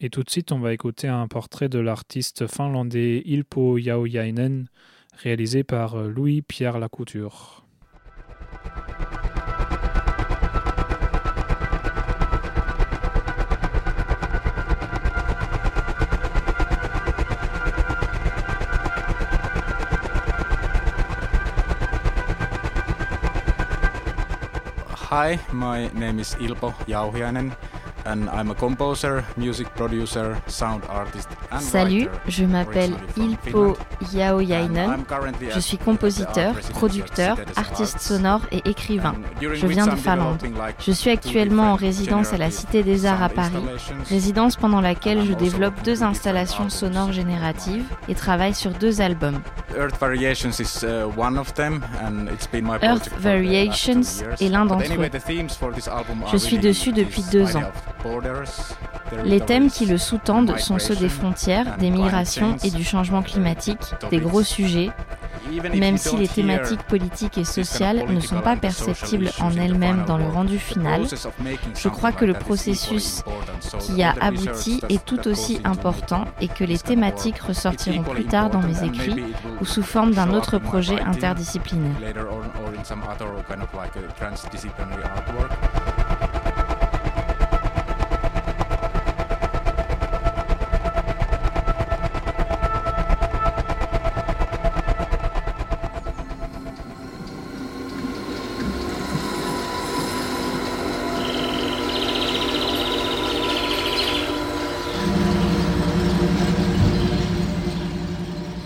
Et 0.00 0.08
tout 0.08 0.22
de 0.22 0.30
suite, 0.30 0.50
on 0.50 0.60
va 0.60 0.72
écouter 0.72 1.08
un 1.08 1.28
portrait 1.28 1.68
de 1.68 1.78
l'artiste 1.78 2.46
finlandais 2.46 3.22
Ilpo 3.26 3.78
Jaujainen 3.78 4.66
réalisé 5.18 5.62
par 5.62 5.98
Louis-Pierre 5.98 6.78
Lacouture. 6.78 7.66
Hi, 25.14 25.38
my 25.52 25.86
name 25.94 26.18
is 26.18 26.34
Ilpo 26.42 26.74
Jauhiainen 26.90 27.52
and 28.06 28.28
I'm 28.30 28.50
a 28.50 28.54
composer, 28.54 29.24
music 29.36 29.68
producer, 29.74 30.36
sound 30.46 30.82
artist 30.88 31.28
and 31.50 31.60
Salut, 31.60 32.08
je 32.28 32.44
m'appelle 32.44 32.92
Ilpo. 33.16 33.76
Yaoyainen. 34.12 35.04
Je 35.54 35.60
suis 35.60 35.78
compositeur, 35.78 36.54
producteur, 36.70 37.38
artiste 37.56 38.00
sonore 38.00 38.42
et 38.52 38.62
écrivain. 38.68 39.14
Je 39.40 39.66
viens 39.66 39.86
de 39.86 39.96
Finlande. 39.96 40.38
Je 40.78 40.92
suis 40.92 41.10
actuellement 41.10 41.72
en 41.72 41.74
résidence 41.74 42.32
à 42.32 42.36
la 42.36 42.50
Cité 42.50 42.82
des 42.82 43.06
Arts 43.06 43.22
à 43.22 43.28
Paris, 43.28 43.64
résidence 44.08 44.56
pendant 44.56 44.80
laquelle 44.80 45.24
je 45.24 45.32
développe 45.32 45.82
deux 45.84 46.02
installations 46.02 46.68
sonores 46.68 47.12
génératives 47.12 47.84
et 48.08 48.14
travaille 48.14 48.54
sur 48.54 48.70
deux 48.72 49.00
albums. 49.00 49.40
Earth 49.76 49.98
Variations 49.98 50.60
is 50.60 50.84
one 51.16 51.36
of 51.36 51.52
them 51.54 51.82
and 52.00 52.28
it's 52.32 52.46
been 52.46 52.64
my 52.64 52.74
Earth 52.74 52.80
project 52.80 53.08
for 53.08 53.18
the 53.18 53.22
Variations 53.22 53.96
last 53.96 54.20
two 54.20 54.26
years. 54.26 54.42
est 54.42 54.48
l'un 54.48 54.66
d'entre 54.66 54.92
eux. 54.92 56.28
Je 56.30 56.36
suis 56.36 56.58
dessus 56.58 56.92
depuis 56.92 57.22
deux 57.32 57.56
ans. 57.56 57.62
Les 59.24 59.40
thèmes 59.40 59.70
qui 59.70 59.86
le 59.86 59.98
sous-tendent 59.98 60.58
sont 60.58 60.78
ceux 60.78 60.96
des 60.96 61.08
frontières, 61.08 61.76
des 61.78 61.90
migrations 61.90 62.56
et 62.64 62.70
du 62.70 62.84
changement 62.84 63.22
climatique, 63.22 63.94
des 64.10 64.18
gros 64.18 64.42
sujets, 64.42 64.90
même 65.74 65.98
si 65.98 66.16
les 66.16 66.28
thématiques 66.28 66.82
politiques 66.82 67.38
et 67.38 67.44
sociales 67.44 68.04
ne 68.08 68.20
sont 68.20 68.40
pas 68.40 68.56
perceptibles 68.56 69.30
en 69.40 69.52
elles-mêmes 69.56 70.04
dans 70.06 70.18
le 70.18 70.26
rendu 70.26 70.58
final, 70.58 71.06
je 71.76 71.88
crois 71.88 72.12
que 72.12 72.24
le 72.24 72.34
processus 72.34 73.22
qui 73.80 74.02
a 74.02 74.14
abouti 74.20 74.80
est 74.88 75.04
tout 75.04 75.28
aussi 75.28 75.60
important 75.64 76.24
et 76.40 76.48
que 76.48 76.64
les 76.64 76.78
thématiques 76.78 77.38
ressortiront 77.38 78.02
plus 78.02 78.24
tard 78.24 78.50
dans 78.50 78.62
mes 78.62 78.84
écrits 78.84 79.22
ou 79.60 79.64
sous 79.64 79.82
forme 79.82 80.12
d'un 80.12 80.32
autre 80.32 80.58
projet 80.58 81.00
interdisciplinaire. 81.00 81.94
later 82.00 82.28
on 82.30 82.44
or 82.62 82.74
in 82.76 82.84
some 82.84 83.02
other 83.04 83.26
kind 83.48 83.62
of 83.62 83.72
like 83.74 83.94
a 83.96 84.02
transdisciplinary 84.18 85.02
artwork. 85.02 85.50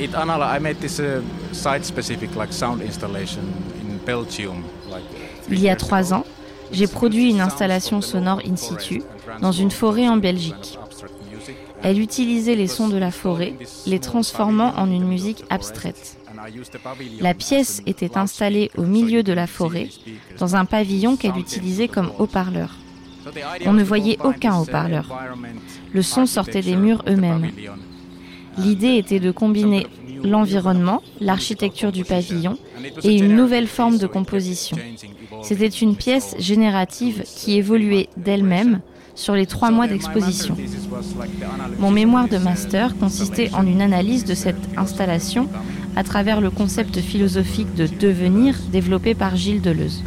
It 0.08 0.14
Anala, 0.14 0.56
I 0.56 0.58
made 0.58 0.80
this 0.80 1.00
uh, 1.00 1.22
site-specific 1.52 2.34
like 2.34 2.52
sound 2.52 2.80
installation 2.82 3.42
in 3.80 3.98
Belgium. 4.06 4.64
Like, 4.88 5.02
three 5.42 5.56
Il 5.56 5.60
y 5.60 5.68
a 5.68 5.76
trois 5.76 6.14
ans, 6.14 6.24
j'ai 6.72 6.86
produit 6.86 7.30
une 7.30 7.40
installation 7.40 8.00
sonore 8.00 8.40
in 8.46 8.56
situ 8.56 9.02
dans 9.40 9.52
une 9.52 9.70
forêt 9.70 10.08
en 10.08 10.16
Belgique. 10.16 10.78
Elle 11.82 12.00
utilisait 12.00 12.54
les 12.54 12.68
sons 12.68 12.88
de 12.88 12.96
la 12.96 13.10
forêt, 13.10 13.54
les 13.86 13.98
transformant 14.00 14.72
en 14.76 14.90
une 14.90 15.06
musique 15.06 15.44
abstraite. 15.50 16.16
La 17.20 17.34
pièce 17.34 17.82
était 17.86 18.16
installée 18.16 18.70
au 18.76 18.82
milieu 18.82 19.22
de 19.22 19.32
la 19.32 19.46
forêt, 19.46 19.88
dans 20.38 20.56
un 20.56 20.64
pavillon 20.64 21.16
qu'elle 21.16 21.36
utilisait 21.36 21.88
comme 21.88 22.12
haut-parleur. 22.18 22.76
On 23.66 23.74
ne 23.74 23.84
voyait 23.84 24.18
aucun 24.24 24.56
haut-parleur. 24.56 25.06
Le 25.92 26.02
son 26.02 26.24
sortait 26.24 26.62
des 26.62 26.76
murs 26.76 27.04
eux-mêmes. 27.06 27.50
L'idée 28.58 28.96
était 28.96 29.20
de 29.20 29.30
combiner 29.30 29.86
l'environnement, 30.22 31.02
l'architecture 31.20 31.92
du 31.92 32.04
pavillon 32.04 32.58
et 33.04 33.16
une 33.16 33.36
nouvelle 33.36 33.66
forme 33.66 33.98
de 33.98 34.06
composition. 34.06 34.76
C'était 35.42 35.68
une 35.68 35.96
pièce 35.96 36.34
générative 36.38 37.22
qui 37.24 37.56
évoluait 37.56 38.08
d'elle-même 38.16 38.80
sur 39.14 39.34
les 39.34 39.46
trois 39.46 39.70
mois 39.70 39.88
d'exposition. 39.88 40.56
Mon 41.78 41.90
mémoire 41.90 42.28
de 42.28 42.38
master 42.38 42.96
consistait 42.96 43.50
en 43.52 43.66
une 43.66 43.82
analyse 43.82 44.24
de 44.24 44.34
cette 44.34 44.76
installation 44.76 45.48
à 45.96 46.04
travers 46.04 46.40
le 46.40 46.50
concept 46.50 47.00
philosophique 47.00 47.74
de 47.74 47.88
devenir 47.88 48.54
développé 48.70 49.14
par 49.14 49.34
Gilles 49.34 49.60
Deleuze. 49.60 50.04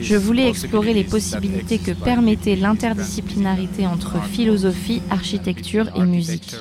Je 0.00 0.16
voulais 0.16 0.48
explorer 0.48 0.94
les 0.94 1.04
possibilités 1.04 1.78
que 1.78 1.90
permettait 1.92 2.56
l'interdisciplinarité 2.56 3.86
entre 3.86 4.22
philosophie, 4.22 5.02
architecture 5.10 5.90
et 5.94 6.00
musique. 6.00 6.56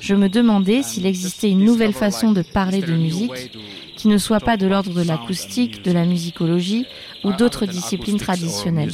Je 0.00 0.14
me 0.14 0.28
demandais 0.28 0.82
s'il 0.82 1.06
existait 1.06 1.50
une 1.50 1.64
nouvelle 1.64 1.92
façon 1.92 2.32
de 2.32 2.42
parler 2.42 2.80
de 2.80 2.92
musique 2.92 3.50
qui 3.96 4.08
ne 4.08 4.18
soit 4.18 4.40
pas 4.40 4.56
de 4.56 4.66
l'ordre 4.66 4.92
de 4.92 5.02
l'acoustique, 5.02 5.82
de 5.82 5.90
la 5.90 6.04
musicologie 6.04 6.86
ou 7.24 7.32
d'autres 7.32 7.66
disciplines 7.66 8.18
traditionnelles. 8.18 8.90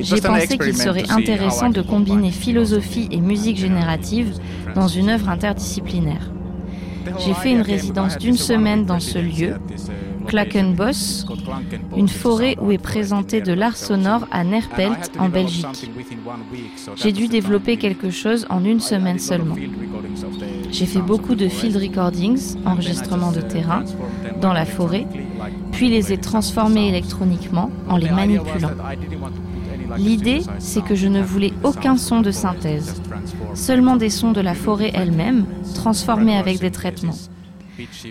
J'ai 0.00 0.20
pensé 0.20 0.58
qu'il 0.58 0.76
serait 0.76 1.10
intéressant 1.10 1.70
de 1.70 1.82
combiner 1.82 2.30
philosophie 2.30 3.08
et 3.10 3.20
musique 3.20 3.56
générative 3.56 4.34
dans 4.74 4.88
une 4.88 5.08
œuvre 5.08 5.30
interdisciplinaire. 5.30 6.30
J'ai 7.18 7.34
fait 7.34 7.52
une 7.52 7.62
résidence 7.62 8.18
d'une 8.18 8.36
semaine 8.36 8.84
dans 8.84 9.00
ce 9.00 9.18
lieu, 9.18 9.56
Klakenbos, 10.26 11.24
une 11.96 12.08
forêt 12.08 12.56
où 12.60 12.72
est 12.72 12.78
présenté 12.78 13.40
de 13.40 13.52
l'art 13.52 13.76
sonore 13.76 14.26
à 14.30 14.44
Nerpelt 14.44 15.12
en 15.18 15.28
Belgique. 15.28 15.66
J'ai 16.96 17.12
dû 17.12 17.28
développer 17.28 17.76
quelque 17.76 18.10
chose 18.10 18.46
en 18.50 18.64
une 18.64 18.80
semaine 18.80 19.18
seulement. 19.18 19.56
J'ai 20.70 20.86
fait 20.86 21.00
beaucoup 21.00 21.34
de 21.34 21.48
field 21.48 21.76
recordings, 21.76 22.56
enregistrements 22.64 23.32
de 23.32 23.40
terrain, 23.40 23.84
dans 24.40 24.52
la 24.52 24.66
forêt, 24.66 25.06
puis 25.72 25.88
les 25.88 26.12
ai 26.12 26.18
transformés 26.18 26.88
électroniquement 26.88 27.70
en 27.88 27.96
les 27.96 28.10
manipulant. 28.10 28.70
L'idée, 29.96 30.42
c'est 30.58 30.84
que 30.84 30.94
je 30.94 31.06
ne 31.06 31.22
voulais 31.22 31.52
aucun 31.62 31.96
son 31.96 32.20
de 32.20 32.30
synthèse, 32.30 33.00
seulement 33.54 33.96
des 33.96 34.10
sons 34.10 34.32
de 34.32 34.40
la 34.40 34.54
forêt 34.54 34.90
elle-même, 34.94 35.46
transformés 35.74 36.36
avec 36.36 36.58
des 36.60 36.70
traitements. 36.70 37.16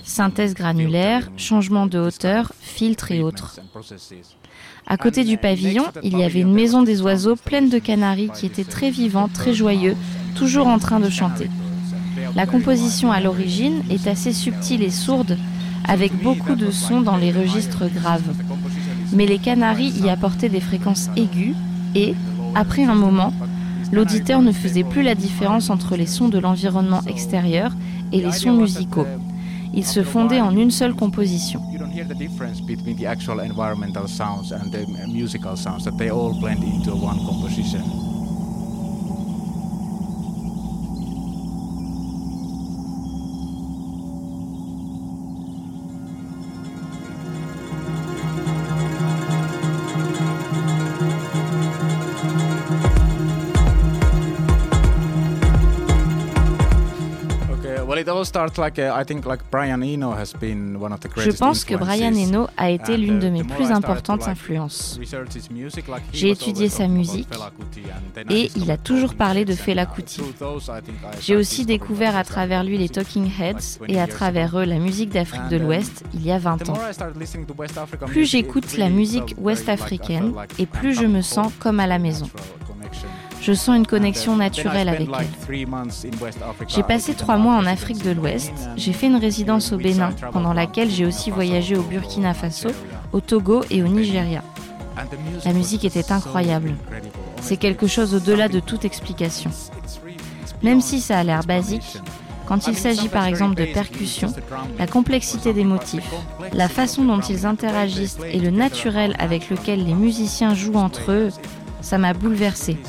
Synthèse 0.04 0.54
granulaire, 0.54 1.30
changement 1.38 1.88
de 1.88 2.00
hauteur, 2.00 2.54
filtre 2.62 3.12
et 3.12 3.22
autres. 3.22 3.60
À 4.88 4.98
côté 4.98 5.24
du 5.24 5.38
pavillon, 5.38 5.86
il 6.04 6.18
y 6.18 6.24
avait 6.24 6.42
une 6.42 6.54
maison 6.54 6.84
des 6.84 7.02
oiseaux 7.02 7.36
pleine 7.36 7.70
de 7.70 7.80
canaris 7.80 8.30
qui 8.34 8.46
étaient 8.46 8.64
très 8.64 8.92
vivants, 8.92 9.28
très 9.28 9.54
joyeux, 9.54 9.96
toujours 10.36 10.68
en 10.68 10.78
train 10.78 11.00
de 11.00 11.10
chanter. 11.10 11.50
La 12.36 12.46
composition 12.46 13.12
à 13.12 13.20
l'origine 13.20 13.84
est 13.90 14.08
assez 14.08 14.34
subtile 14.34 14.84
et 14.84 14.92
sourde, 14.92 15.38
avec 15.88 16.14
beaucoup 16.22 16.56
de 16.56 16.72
sons 16.72 17.02
dans 17.02 17.18
les 17.18 17.32
registres 17.32 17.88
graves. 17.88 18.34
Mais 19.14 19.26
les 19.26 19.40
canaris 19.40 19.94
y 20.04 20.10
apportaient 20.10 20.50
des 20.50 20.62
fréquences 20.62 21.10
aiguës 21.16 21.56
et, 21.94 22.16
après 22.56 22.84
un 22.84 22.96
moment, 22.96 23.34
l'auditeur 23.92 24.42
ne 24.42 24.52
faisait 24.52 24.84
plus 24.84 25.04
la 25.04 25.16
différence 25.16 25.70
entre 25.70 25.96
les 25.96 26.08
sons 26.08 26.28
de 26.28 26.40
l'environnement 26.40 27.02
extérieur 27.08 27.72
et 28.12 28.22
les 28.22 28.32
sons 28.32 28.54
musicaux. 28.54 29.08
Ils 29.76 29.86
se 29.86 30.04
fondaient 30.04 30.42
en 30.42 30.56
une 30.56 30.72
seule 30.72 30.94
composition. 30.96 31.62
Starts 58.26 58.58
like 58.58 58.80
uh, 58.80 58.94
I 59.00 59.06
think 59.06 59.26
like 59.26 59.44
Brian 59.52 59.82
Eno 59.82 60.12
has 60.12 60.34
been 60.34 60.76
one 60.80 60.92
of 60.92 61.00
the 61.00 61.10
Je 61.18 61.32
pense 61.32 61.64
que 61.64 61.76
Brian. 61.76 62.14
Eno 62.14 62.48
a 62.58 62.70
été 62.70 62.98
l'une 62.98 63.20
de 63.20 63.28
uh, 63.28 63.32
mes 63.32 63.42
the 63.42 63.48
more 63.48 63.58
plus 63.58 63.72
importantes 63.72 64.28
influences. 64.28 65.00
J'ai 66.14 66.30
étudié 66.30 66.70
sa 66.70 66.88
musique 66.88 67.28
et 68.30 68.52
il 68.56 68.72
a 68.72 68.78
toujours 68.78 69.16
parlé 69.16 69.46
de 69.46 69.54
Fela 69.54 69.86
Kuti. 69.86 70.22
J'ai 71.22 71.36
aussi 71.36 71.66
découvert 71.66 72.16
à 72.16 72.24
travers 72.24 72.64
lui 72.64 72.78
les 72.78 72.90
Talking 72.90 73.26
Heads 73.26 73.80
like 73.82 73.90
20 73.90 73.90
et 73.90 74.00
à 74.00 74.08
travers 74.08 74.58
eux 74.60 74.66
la 74.66 74.80
musique 74.80 75.10
d'Afrique 75.10 75.48
de 75.50 75.58
l'Ouest 75.58 76.04
il 76.14 76.26
y 76.26 76.32
a 76.32 76.38
20 76.38 76.58
The 76.58 76.70
ans. 76.70 76.78
Plus 78.08 78.26
j'écoute 78.26 78.78
la 78.78 78.90
musique 78.90 79.30
felt 79.30 79.40
ouest 79.40 79.66
very 79.66 79.78
like 79.80 79.92
I 79.92 79.98
felt 79.98 80.02
africaine 80.02 80.36
like 80.36 80.60
et 80.60 80.66
plus 80.66 80.94
je 80.94 81.06
me 81.06 81.22
sens 81.22 81.52
comme 81.60 81.80
à 81.80 81.88
la 81.88 82.00
maison. 82.00 82.30
Je 83.46 83.54
sens 83.54 83.78
une 83.78 83.86
connexion 83.86 84.34
uh, 84.34 84.40
naturelle 84.40 84.90
avec 84.90 85.08
elle. 85.20 85.68
J'ai 86.68 86.82
passé 86.82 87.14
trois 87.14 87.38
mois 87.38 87.54
en 87.54 87.68
Afrique 87.68 88.04
de 88.04 88.10
l'Ouest. 88.10 88.52
Benin, 88.56 88.74
J'ai 88.76 88.92
fait 88.92 89.06
une 89.06 89.18
résidence 89.18 89.72
au 89.72 89.78
Bénin, 89.78 90.10
pendant 90.32 90.52
laquelle 90.52 90.90
j'ai 90.90 91.06
aussi 91.06 91.30
voyagé 91.30 91.78
au 91.78 91.84
Burkina 91.84 92.34
Faso, 92.34 92.70
au 93.14 93.22
Togo 93.22 93.64
et 93.70 93.84
au 93.84 93.88
Nigeria. 93.88 94.42
La 95.46 95.54
musique 95.54 95.86
était 95.86 96.12
incroyable. 96.12 96.74
C'est 97.40 97.58
quelque 97.58 97.86
chose 97.86 98.16
au-delà 98.16 98.48
de 98.48 98.60
toute 98.60 98.84
explication. 98.84 99.52
Même 100.64 100.82
si 100.82 101.00
ça 101.00 101.20
a 101.20 101.24
l'air 101.24 101.44
basique, 101.44 102.00
quand 102.48 102.66
il 102.66 102.76
s'agit 102.76 103.10
par 103.10 103.28
exemple 103.28 103.54
de 103.54 103.66
percussions, 103.66 104.34
la 104.80 104.88
complexité 104.88 105.54
des 105.54 105.66
motifs, 105.66 106.12
la 106.52 106.68
façon 106.68 107.04
dont 107.04 107.20
ils 107.20 107.46
interagissent 107.46 108.18
et 108.28 108.40
le 108.40 108.50
naturel 108.50 109.16
avec 109.20 109.52
lequel 109.52 109.86
les 109.86 109.94
musiciens 109.94 110.56
jouent 110.56 110.78
entre 110.78 111.12
eux, 111.12 111.30
ça 111.82 112.00
m'a 112.00 112.14
bouleversé. 112.14 112.80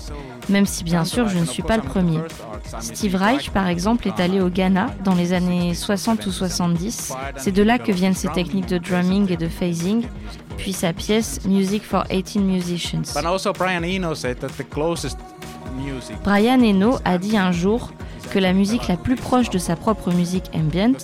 Même 0.48 0.66
si 0.66 0.84
bien 0.84 1.04
sûr 1.04 1.28
je 1.28 1.38
ne 1.38 1.44
suis 1.44 1.62
pas 1.62 1.76
le 1.76 1.82
premier. 1.82 2.18
Steve 2.80 3.16
Reich 3.16 3.50
par 3.50 3.68
exemple 3.68 4.06
est 4.06 4.20
allé 4.20 4.40
au 4.40 4.48
Ghana 4.48 4.90
dans 5.04 5.14
les 5.14 5.32
années 5.32 5.74
60 5.74 6.26
ou 6.26 6.30
70. 6.30 7.12
C'est 7.36 7.52
de 7.52 7.62
là 7.62 7.78
que 7.78 7.92
viennent 7.92 8.14
ses 8.14 8.28
techniques 8.28 8.66
de 8.66 8.78
drumming 8.78 9.30
et 9.30 9.36
de 9.36 9.48
phasing, 9.48 10.04
puis 10.56 10.72
sa 10.72 10.92
pièce 10.92 11.44
Music 11.44 11.82
for 11.82 12.04
18 12.10 12.40
Musicians. 12.40 13.12
But 13.14 13.24
also 13.24 13.52
Brian 13.52 13.82
Eno 13.82 14.14
said 14.14 14.38
that 14.40 14.48
the 14.56 14.68
closest 14.68 15.18
music 15.76 16.16
Brian 16.24 16.62
Eno 16.62 16.98
a 17.04 17.18
dit 17.18 17.36
un 17.36 17.52
jour 17.52 17.92
que 18.30 18.38
la 18.38 18.52
musique 18.52 18.88
la 18.88 18.96
plus 18.96 19.16
proche 19.16 19.50
de 19.50 19.58
sa 19.58 19.76
propre 19.76 20.12
musique 20.12 20.50
ambient 20.54 20.96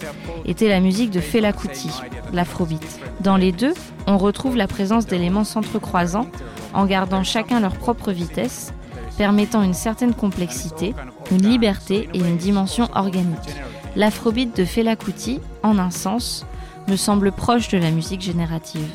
était 0.44 0.68
la 0.68 0.80
musique 0.80 1.10
de 1.10 1.20
Fela 1.20 1.52
Kuti, 1.52 1.90
l'afrobeat. 2.32 3.00
Dans 3.20 3.36
les 3.36 3.52
deux, 3.52 3.74
on 4.06 4.18
retrouve 4.18 4.56
la 4.56 4.66
présence 4.66 5.06
d'éléments 5.06 5.44
s'entrecroisant 5.44 6.26
en 6.74 6.86
gardant 6.86 7.22
chacun 7.22 7.60
leur 7.60 7.76
propre 7.76 8.12
vitesse, 8.12 8.72
permettant 9.16 9.62
une 9.62 9.74
certaine 9.74 10.14
complexité, 10.14 10.94
une 11.30 11.46
liberté 11.48 12.08
et 12.14 12.18
une 12.18 12.36
dimension 12.36 12.88
organique. 12.94 13.38
L'afrobeat 13.96 14.56
de 14.56 14.64
Fela 14.64 14.96
Kuti, 14.96 15.40
en 15.62 15.78
un 15.78 15.90
sens, 15.90 16.46
me 16.88 16.96
semble 16.96 17.32
proche 17.32 17.68
de 17.68 17.78
la 17.78 17.90
musique 17.90 18.22
générative. 18.22 18.88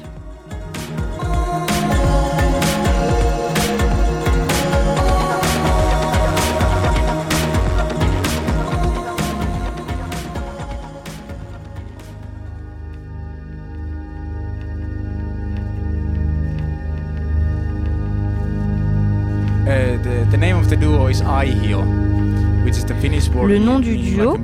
Le 23.43 23.57
nom 23.59 23.79
du 23.79 23.95
duo, 23.95 24.37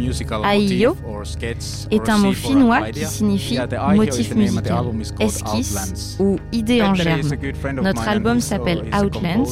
Aihio, 0.50 0.96
est 1.92 2.10
un 2.10 2.18
mot 2.18 2.32
finnois 2.32 2.90
qui 2.92 3.06
signifie 3.06 3.60
motif 3.96 4.34
musical, 4.34 4.86
esquisse 5.20 6.18
ou 6.20 6.38
idée 6.54 6.82
en 6.82 6.94
germe. 6.94 7.22
Notre 7.84 8.08
album 8.08 8.40
s'appelle 8.40 8.84
Outlands. 8.94 9.44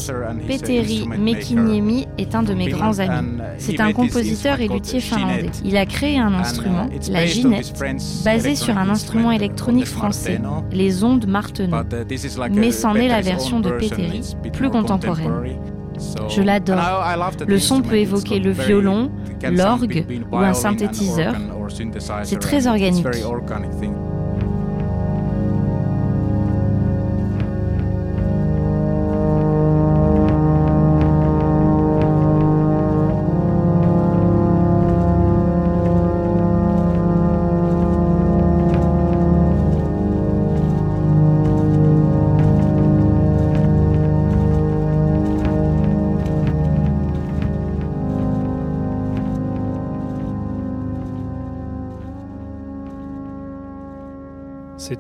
Petteri 0.48 1.06
Mekiniemi 1.20 2.08
est 2.18 2.34
un 2.34 2.44
de 2.44 2.54
mes 2.54 2.70
grands 2.70 3.00
amis. 3.00 3.40
C'est 3.58 3.82
un 3.82 3.92
compositeur 3.92 4.62
et 4.62 4.70
luthier 4.70 5.02
finlandais. 5.02 5.52
Il 5.66 5.76
a 5.76 5.86
créé 5.86 6.18
un 6.18 6.32
uh, 6.32 6.36
instrument, 6.36 6.88
la 7.10 7.26
ginette, 7.26 7.74
basé 8.24 8.56
sur 8.56 8.78
un 8.78 8.90
instrument 8.90 9.32
électronique 9.32 9.88
français, 9.88 10.40
les 10.72 11.04
ondes 11.04 11.28
Martenot. 11.28 11.84
But, 11.84 11.94
uh, 11.94 12.50
Mais 12.54 12.72
c'en 12.72 12.96
est 12.96 13.10
la 13.10 13.22
version 13.22 13.60
de 13.60 13.70
Petteri, 13.72 14.36
plus 14.54 14.70
contemporaine. 14.70 15.58
Je 16.30 16.42
l'adore. 16.42 16.80
Le 17.48 17.60
son 17.60 17.82
peut 17.82 17.98
évoquer 17.98 18.40
le 18.40 18.52
violon, 18.52 19.12
l'orgue 19.44 20.06
ou 20.32 20.38
un 20.38 20.54
synthétiseur. 20.54 21.36
C'est 22.24 22.40
très 22.40 22.68
organique. 22.68 23.06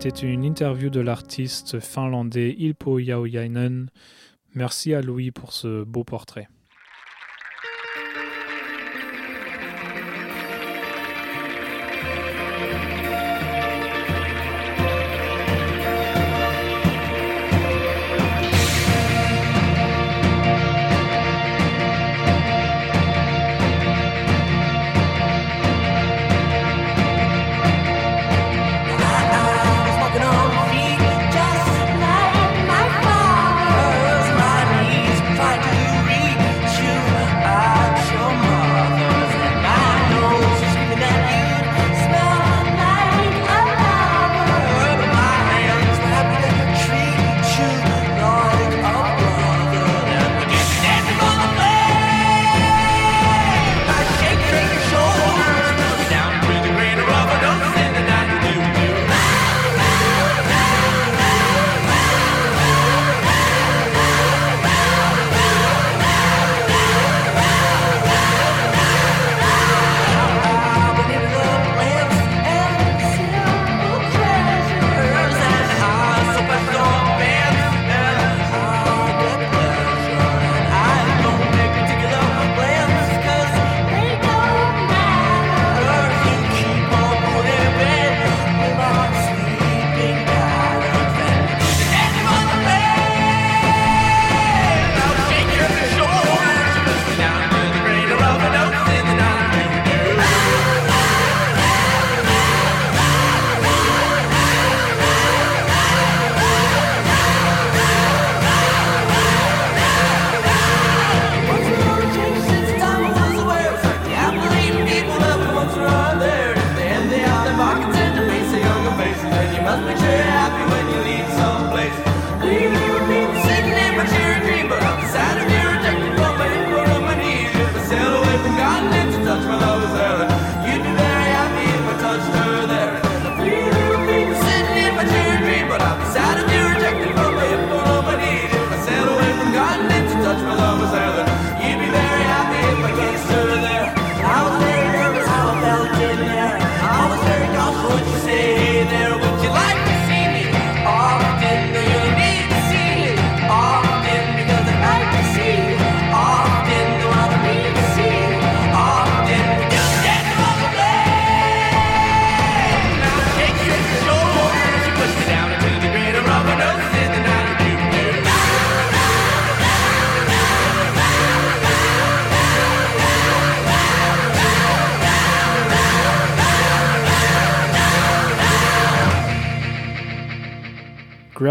C'était 0.03 0.25
une 0.25 0.43
interview 0.45 0.89
de 0.89 0.99
l'artiste 0.99 1.79
finlandais 1.79 2.55
Ilpo 2.57 2.99
Jaujainen. 2.99 3.91
Merci 4.55 4.95
à 4.95 5.01
Louis 5.03 5.29
pour 5.29 5.53
ce 5.53 5.83
beau 5.83 6.03
portrait. 6.03 6.47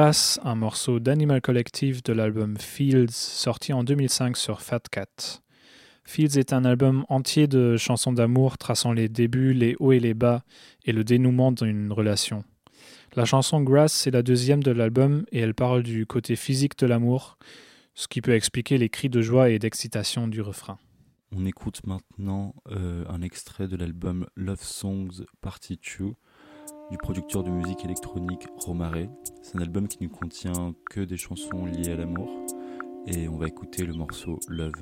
Grass, 0.01 0.41
un 0.45 0.55
morceau 0.55 0.99
d'Animal 0.99 1.43
Collective 1.43 2.03
de 2.03 2.15
l'album 2.15 2.57
Fields, 2.57 3.13
sorti 3.13 3.75
en 3.75 3.85
2005 3.85 4.35
sur 4.35 4.63
Fat 4.63 4.81
Cat. 4.91 5.43
Fields 6.07 6.39
est 6.39 6.55
un 6.55 6.65
album 6.65 7.05
entier 7.11 7.47
de 7.47 7.77
chansons 7.77 8.15
d'amour 8.15 8.57
traçant 8.57 8.95
les 8.95 9.11
débuts, 9.11 9.53
les 9.53 9.77
hauts 9.79 9.93
et 9.93 10.01
les 10.01 10.15
bas 10.15 10.43
et 10.87 10.93
le 10.93 11.05
dénouement 11.05 11.53
d'une 11.53 11.93
relation. 11.93 12.45
La 13.15 13.27
chanson 13.27 13.61
Grass 13.61 13.93
c'est 13.93 14.11
la 14.11 14.23
deuxième 14.23 14.63
de 14.63 14.71
l'album 14.71 15.27
et 15.33 15.41
elle 15.41 15.53
parle 15.53 15.83
du 15.83 16.07
côté 16.07 16.35
physique 16.35 16.79
de 16.79 16.87
l'amour, 16.87 17.37
ce 17.95 18.09
qui 18.09 18.23
peut 18.23 18.35
expliquer 18.35 18.79
les 18.79 18.89
cris 18.89 19.11
de 19.11 19.21
joie 19.21 19.51
et 19.51 19.59
d'excitation 19.59 20.29
du 20.29 20.41
refrain. 20.41 20.79
On 21.37 21.45
écoute 21.45 21.83
maintenant 21.87 22.55
euh, 22.71 23.05
un 23.11 23.21
extrait 23.21 23.69
de 23.69 23.77
l'album 23.77 24.27
Love 24.35 24.63
Songs 24.63 25.27
Party 25.43 25.79
2 25.99 26.15
du 26.91 26.99
producteur 26.99 27.45
de 27.45 27.51
musique 27.51 27.85
électronique 27.85 28.47
Romare. 28.57 29.07
C'est 29.43 29.57
un 29.57 29.63
album 29.63 29.87
qui 29.87 30.03
ne 30.03 30.09
contient 30.09 30.75
que 30.91 31.01
des 31.01 31.17
chansons 31.17 31.65
liées 31.65 31.93
à 31.93 31.97
l'amour 31.97 32.29
et 33.07 33.29
on 33.29 33.37
va 33.37 33.47
écouter 33.47 33.85
le 33.85 33.95
morceau 33.95 34.39
Love. 34.49 34.73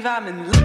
Believe 0.00 0.06
I'm 0.06 0.28
in 0.28 0.46
love. 0.46 0.57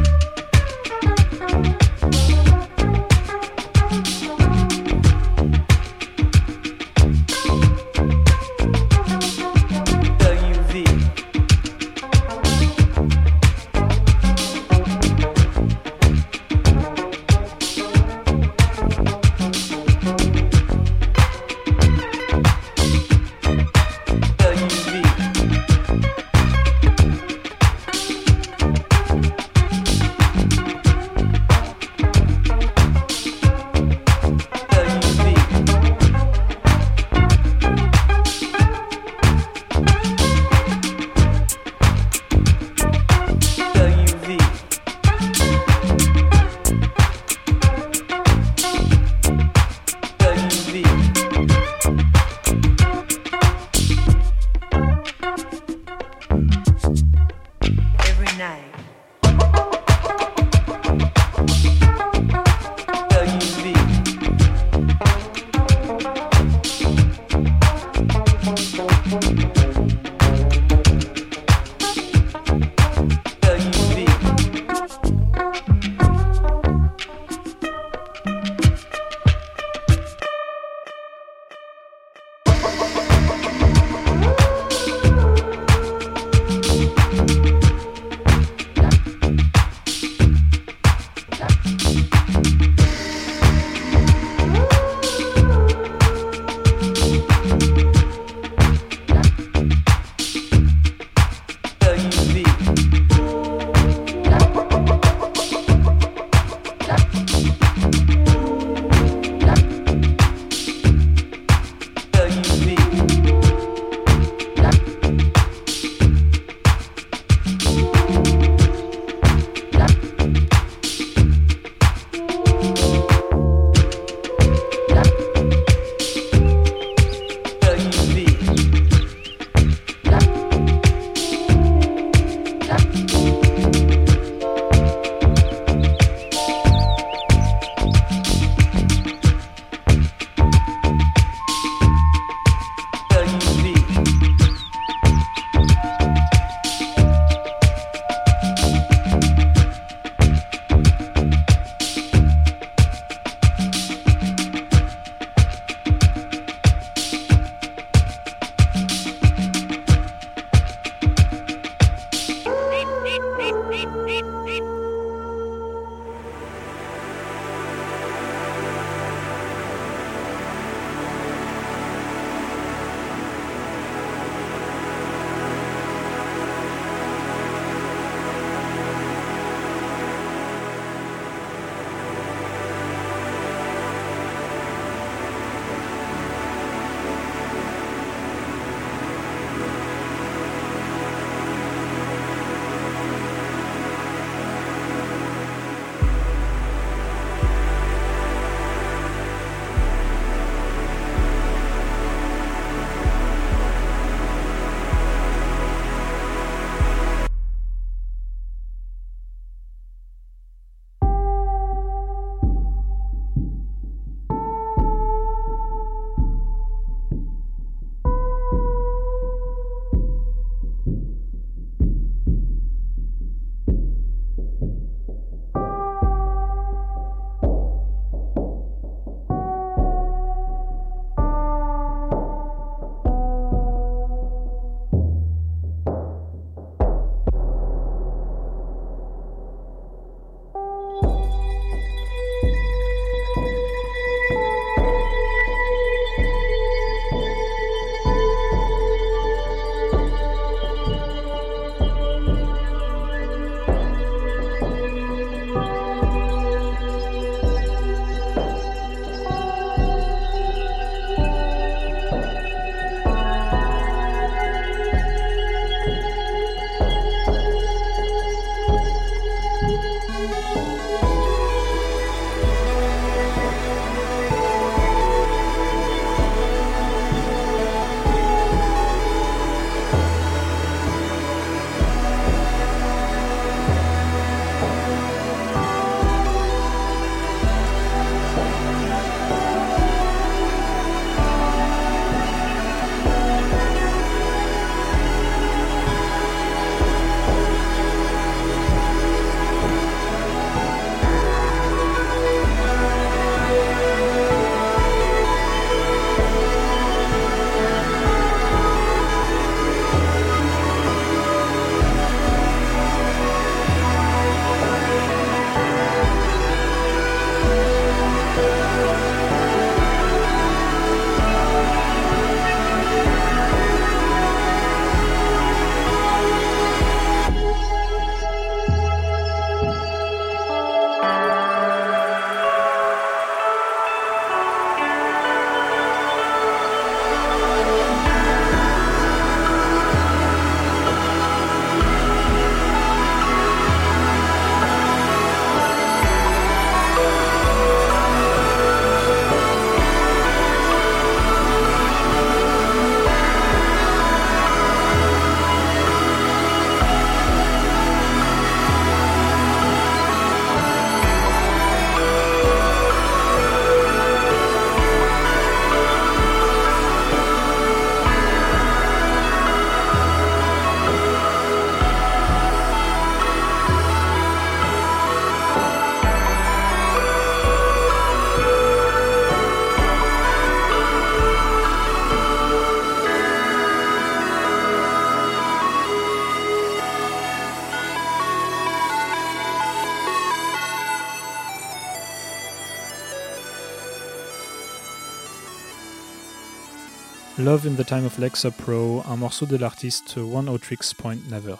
Love 397.43 397.67
in 397.67 397.75
the 397.75 397.85
Time 397.85 398.05
of 398.05 398.19
Lexa 398.19 398.51
Pro, 398.51 399.03
un 399.05 399.17
morceau 399.17 399.45
de 399.45 399.57
l'artiste 399.57 400.17
One 400.17 400.47
Otrix 400.47 400.93
Point 400.97 401.17
Never. 401.29 401.57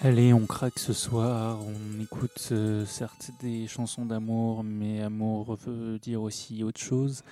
Allez, 0.00 0.32
on 0.32 0.46
craque 0.46 0.80
ce 0.80 0.92
soir, 0.92 1.60
on 1.62 2.02
écoute 2.02 2.48
euh, 2.50 2.84
certes 2.84 3.30
des 3.40 3.68
chansons 3.68 4.04
d'amour, 4.04 4.64
mais 4.64 5.00
amour 5.00 5.54
veut 5.64 6.00
dire 6.00 6.22
aussi 6.22 6.64
autre 6.64 6.80
chose. 6.80 7.22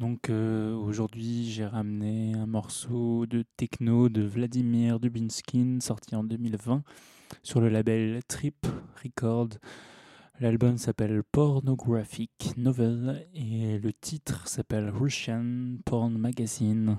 Donc 0.00 0.28
euh, 0.28 0.74
aujourd'hui, 0.74 1.48
j'ai 1.48 1.66
ramené 1.66 2.34
un 2.34 2.46
morceau 2.46 3.26
de 3.26 3.44
techno 3.56 4.08
de 4.08 4.22
Vladimir 4.22 4.98
Dubinskin, 4.98 5.78
sorti 5.80 6.16
en 6.16 6.24
2020 6.24 6.82
sur 7.44 7.60
le 7.60 7.68
label 7.68 8.22
Trip 8.26 8.66
Record. 9.04 9.50
L'album 10.40 10.78
s'appelle 10.78 11.24
Pornographic 11.24 12.52
Novel 12.56 13.26
et 13.34 13.80
le 13.80 13.92
titre 13.92 14.46
s'appelle 14.46 14.88
Russian 14.88 15.78
Porn 15.84 16.16
Magazine. 16.16 16.98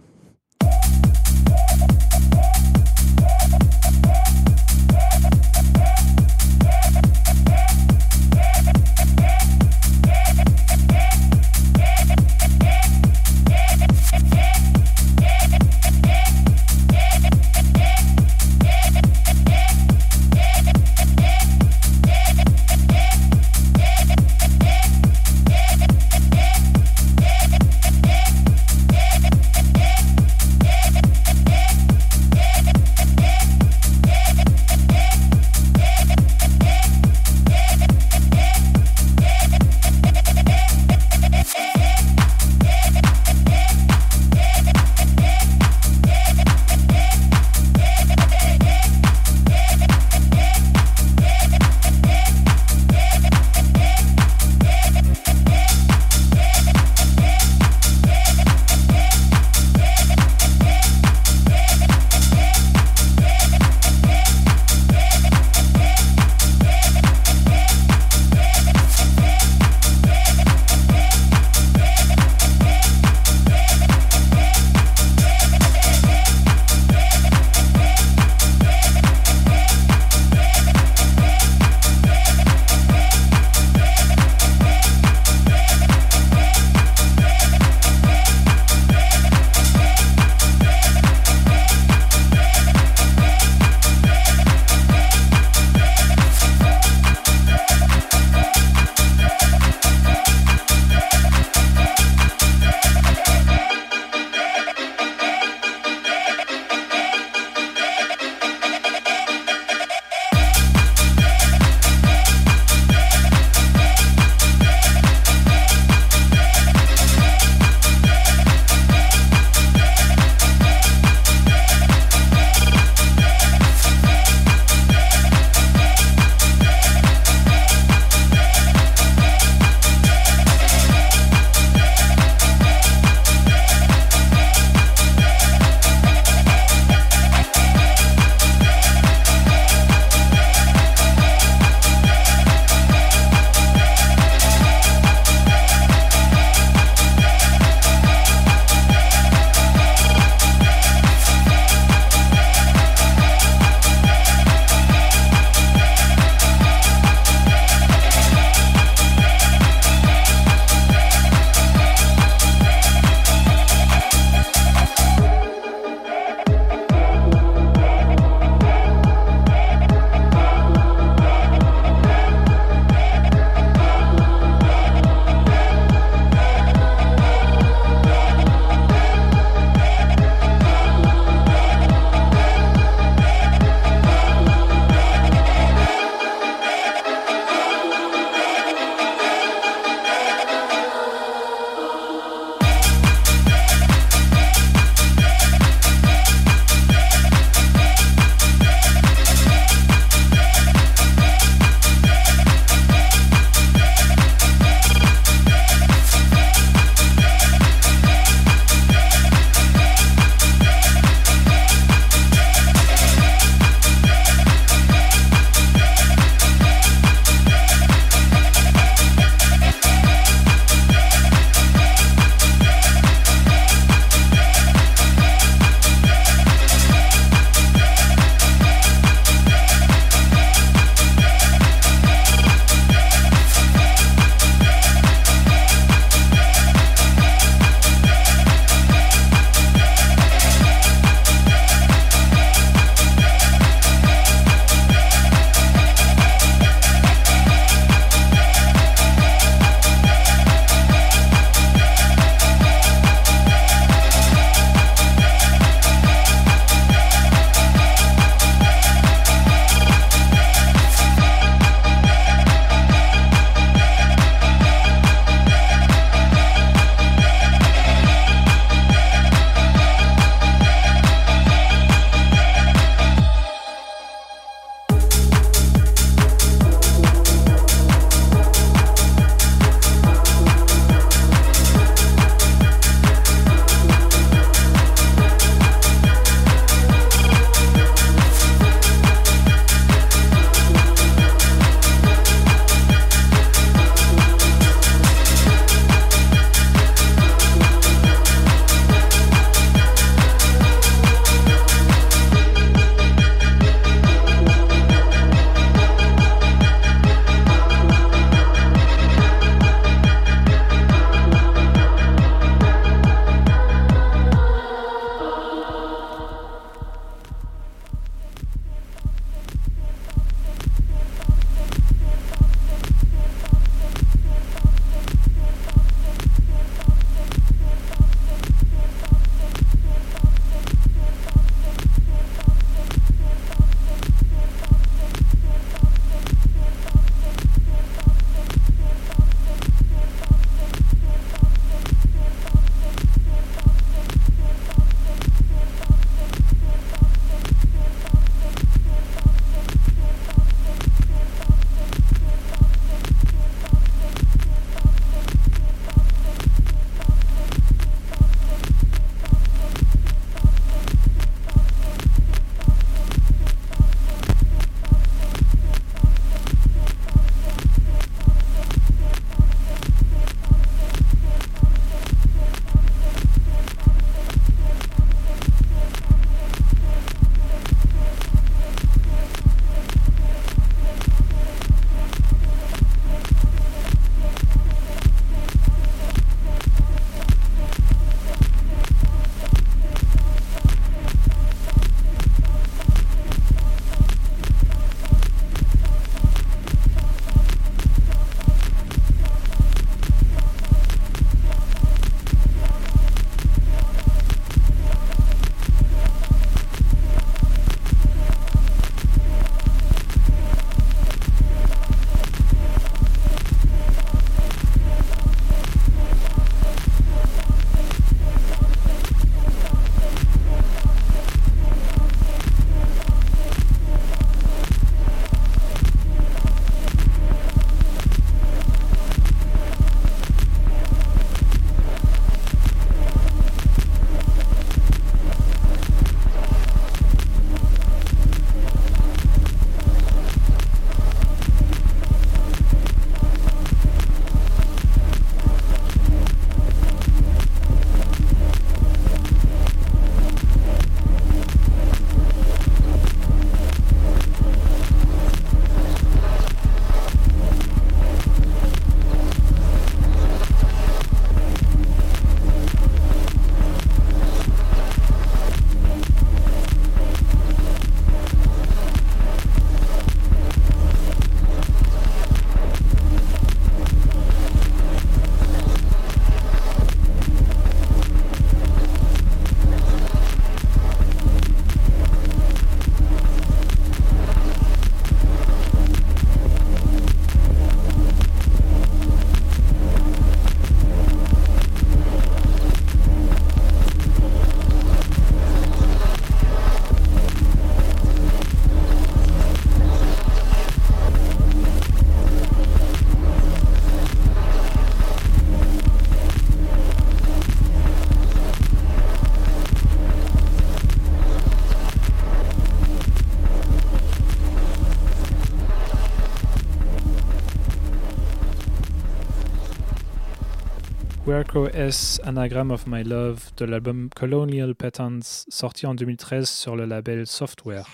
Anagram 522.23 522.71
of 522.71 522.87
My 522.87 523.03
Love, 523.03 523.51
de 523.57 523.65
l'album 523.65 524.09
Colonial 524.15 524.73
Patterns, 524.73 525.45
sorti 525.49 525.85
en 525.85 525.93
2013 525.93 526.49
sur 526.49 526.75
le 526.75 526.85
label 526.85 527.27
Software. 527.27 527.85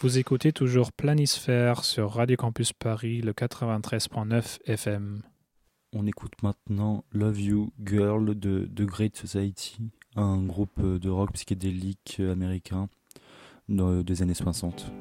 Vous 0.00 0.18
écoutez 0.18 0.52
toujours 0.52 0.90
Planisphère 0.90 1.84
sur 1.84 2.14
Radio 2.14 2.36
Campus 2.36 2.72
Paris, 2.72 3.20
le 3.20 3.32
93.9 3.32 4.58
FM. 4.66 5.22
On 5.92 6.06
écoute 6.06 6.34
maintenant 6.42 7.04
Love 7.12 7.40
You 7.40 7.72
Girl 7.84 8.36
de 8.36 8.68
The 8.74 8.82
Great 8.82 9.16
Society, 9.16 9.90
un 10.16 10.42
groupe 10.42 10.80
de 10.80 11.08
rock 11.08 11.32
psychédélique 11.32 12.20
américain 12.20 12.88
des 13.70 14.22
années 14.22 14.34
60. 14.34 14.92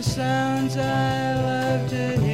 The 0.00 0.08
sounds 0.08 0.78
I 0.78 1.34
love 1.34 1.90
to 1.90 2.20
hear 2.22 2.29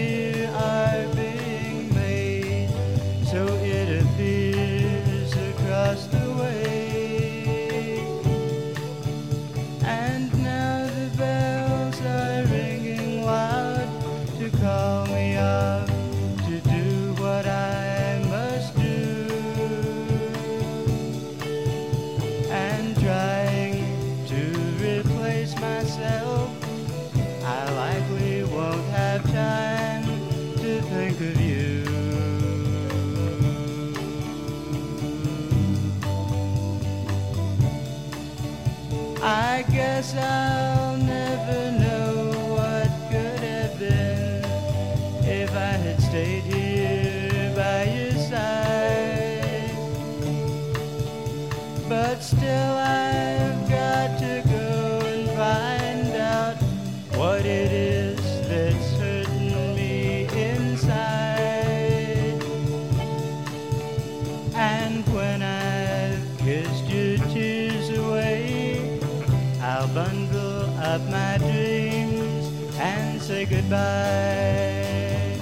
goodbye. 73.48 75.38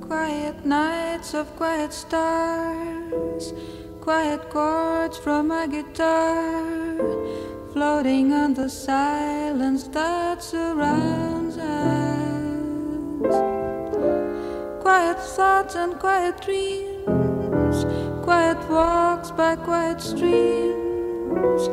Quiet 0.00 0.64
nights 0.64 1.34
of 1.34 1.54
quiet 1.56 1.92
stars, 1.92 3.52
quiet 4.00 4.48
chords 4.50 5.18
from 5.18 5.48
my 5.48 5.66
guitar, 5.66 6.96
floating 7.72 8.32
on 8.32 8.54
the 8.54 8.68
silence 8.68 9.88
that 9.88 10.42
surrounds 10.42 11.15
Quiet 14.96 15.20
thoughts 15.20 15.74
and 15.74 15.98
quiet 15.98 16.40
dreams, 16.40 17.84
quiet 18.24 18.56
walks 18.70 19.30
by 19.30 19.54
quiet 19.54 20.00
streams, 20.00 21.68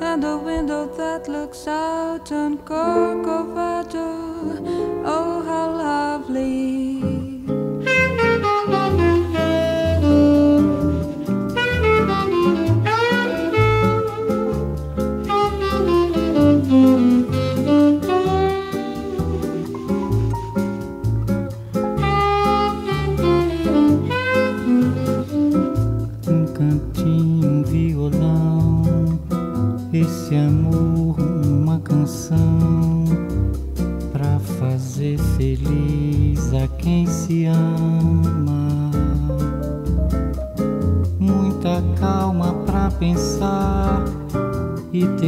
and 0.00 0.22
a 0.22 0.36
window 0.38 0.86
that 0.86 1.26
looks 1.26 1.66
out 1.66 2.30
on 2.30 2.58
Corcovado. 2.58 4.06
Oh, 5.04 5.42
how 5.42 5.70
lovely! 5.72 6.77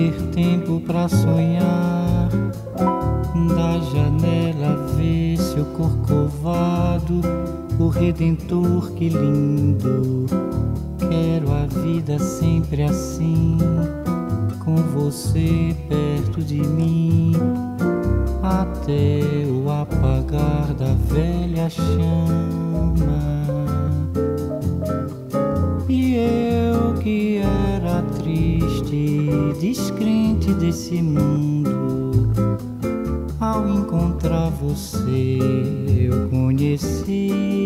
Ter 0.01 0.13
tempo 0.33 0.81
pra 0.81 1.09
sonhar. 1.09 2.31
Da 3.55 3.79
janela 3.93 4.87
ver 4.97 5.37
seu 5.37 5.65
corcovado, 5.77 7.21
o 7.79 7.89
redentor, 7.89 8.93
que 8.93 9.11
lindo. 9.11 10.27
Quero 10.99 11.53
a 11.53 11.67
vida 11.67 12.19
sempre 12.19 12.83
assim, 12.83 13.59
com 14.65 14.77
você 14.77 15.77
perto 15.89 16.43
de 16.43 16.61
mim 16.61 17.33
até 18.43 19.21
o 19.47 19.71
apagar 19.71 20.73
da 20.75 20.95
velha 21.09 21.69
chama. 21.69 23.21
E 25.89 26.15
eu 26.15 26.95
que 27.03 27.40
descrente 29.61 30.53
desse 30.55 31.03
mundo, 31.03 32.31
ao 33.41 33.69
encontrar 33.69 34.51
você 34.51 35.39
eu 36.11 36.29
conheci 36.29 37.60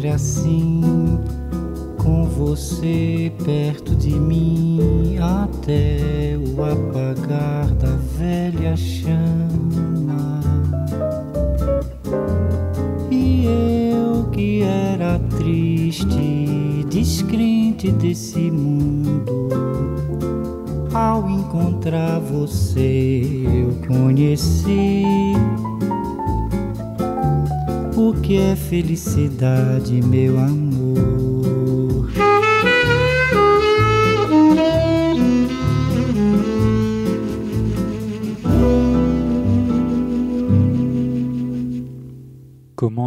sempre 0.00 0.08
assim, 0.08 0.69
Comment 29.40 29.48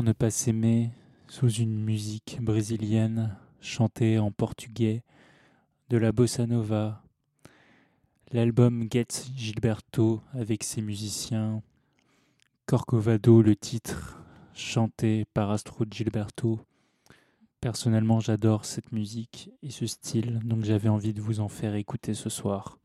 ne 0.01 0.11
pas 0.11 0.31
s'aimer 0.31 0.89
sous 1.27 1.51
une 1.51 1.83
musique 1.83 2.39
brésilienne 2.41 3.37
chantée 3.61 4.17
en 4.17 4.31
portugais, 4.31 5.03
de 5.89 5.97
la 5.97 6.11
bossa 6.11 6.47
nova, 6.47 7.03
l'album 8.31 8.87
Get 8.91 9.05
Gilberto 9.35 10.23
avec 10.33 10.63
ses 10.63 10.81
musiciens, 10.81 11.61
Corcovado 12.65 13.43
le 13.43 13.55
titre, 13.55 14.22
chanté 14.55 15.25
par 15.33 15.51
Astro 15.51 15.85
Gilberto. 15.89 16.59
Personnellement, 17.61 18.19
j'adore 18.19 18.65
cette 18.65 18.91
musique 18.91 19.49
et 19.61 19.69
ce 19.69 19.87
style, 19.87 20.39
donc 20.43 20.63
j'avais 20.63 20.89
envie 20.89 21.13
de 21.13 21.21
vous 21.21 21.39
en 21.39 21.47
faire 21.47 21.75
écouter 21.75 22.13
ce 22.13 22.29
soir. 22.29 22.77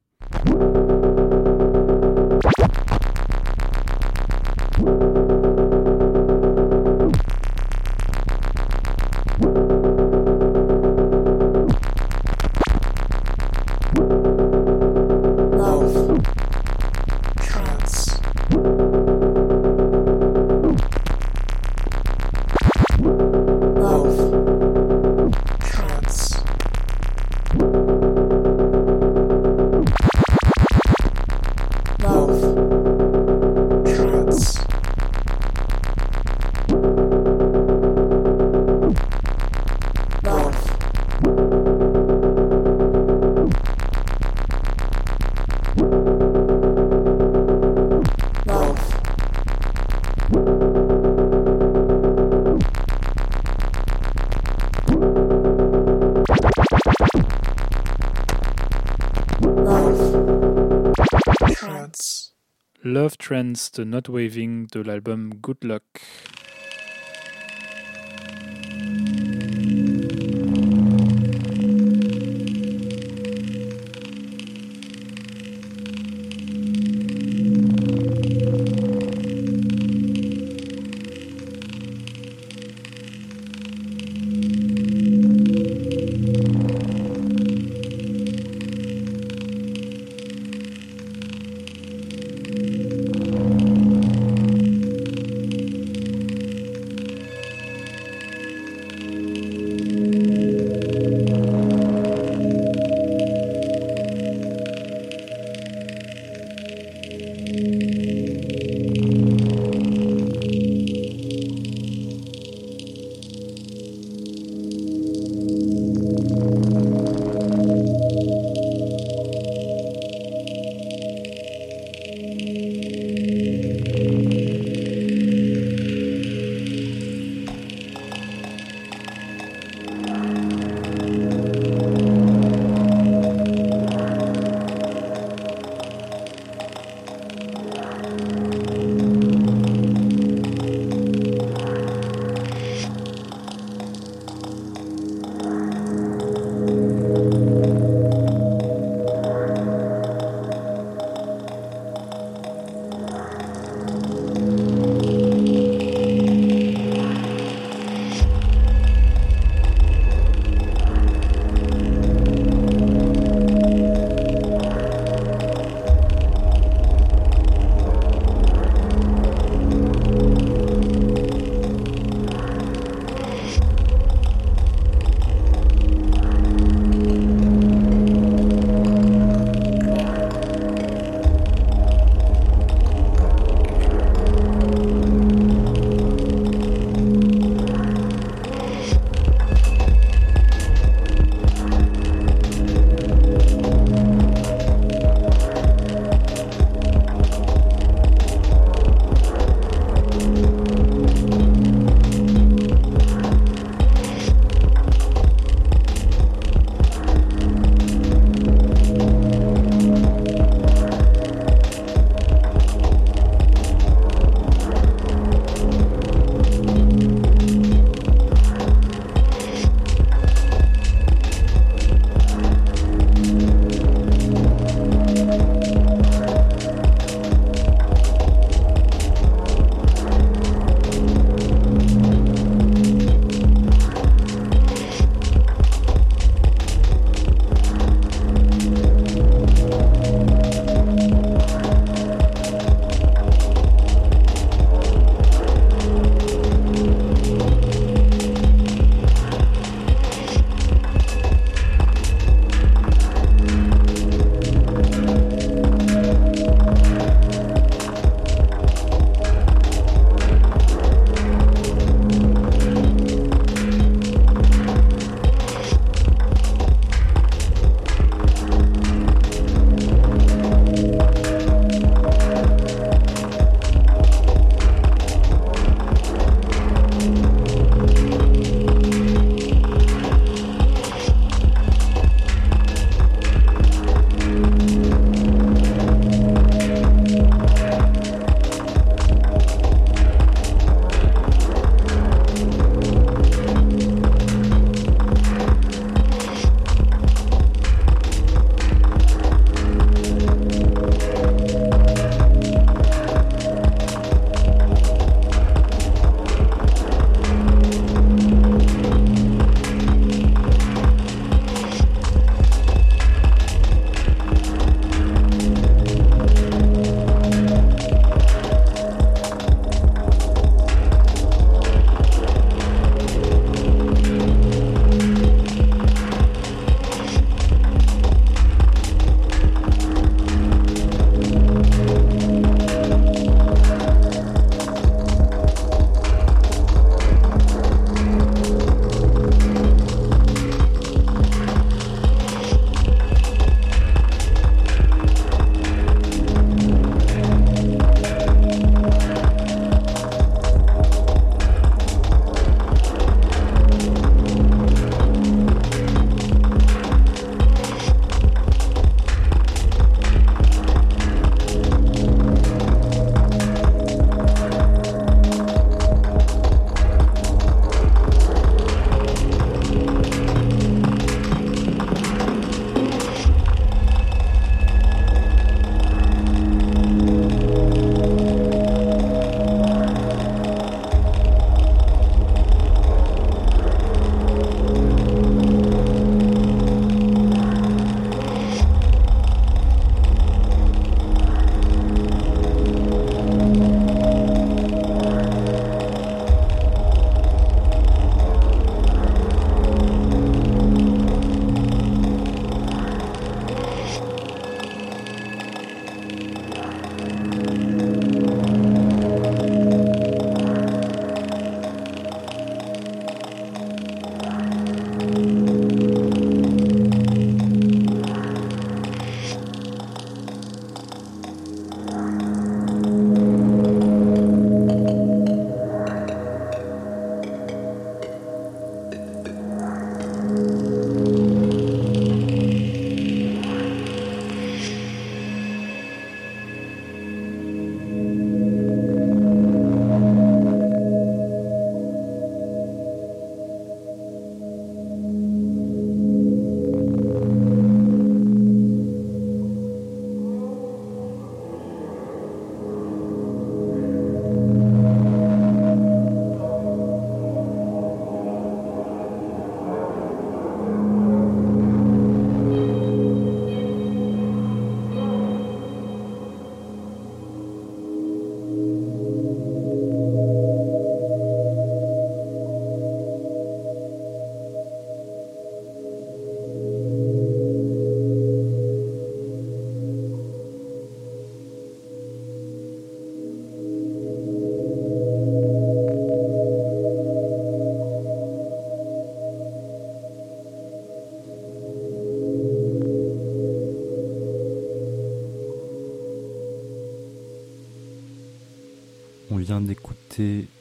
Trends 63.28 63.72
de 63.76 63.84
Not 63.84 64.08
Waving 64.08 64.68
de 64.72 64.80
l'album 64.80 65.34
Good 65.42 65.62
Luck. 65.64 66.00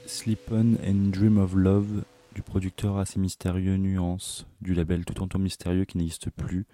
Sleep 0.08 0.52
On 0.52 0.78
and 0.86 1.12
Dream 1.12 1.38
of 1.38 1.54
Love 1.54 2.04
du 2.34 2.42
producteur 2.42 2.98
assez 2.98 3.20
mystérieux 3.20 3.76
Nuance, 3.76 4.46
du 4.62 4.74
label 4.74 5.04
tout 5.04 5.22
en 5.22 5.28
temps 5.28 5.38
mystérieux 5.38 5.84
qui 5.84 5.98
n'existe 5.98 6.30
plus, 6.30 6.66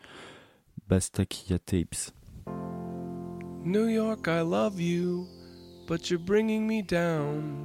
Bastakia 0.88 1.58
Tapes. 1.58 2.14
New 3.64 3.88
York, 3.88 4.28
I 4.28 4.42
love 4.44 4.80
you, 4.80 5.26
but 5.88 6.12
you're 6.12 6.24
bringing 6.24 6.68
me 6.68 6.84
down. 6.84 7.56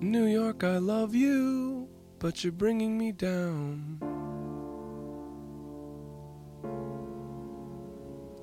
New 0.00 0.26
York, 0.26 0.62
I 0.62 0.78
love 0.78 1.14
you, 1.14 1.88
but 2.18 2.42
you're 2.42 2.56
bringing 2.56 2.96
me 2.96 3.12
down. 3.12 4.09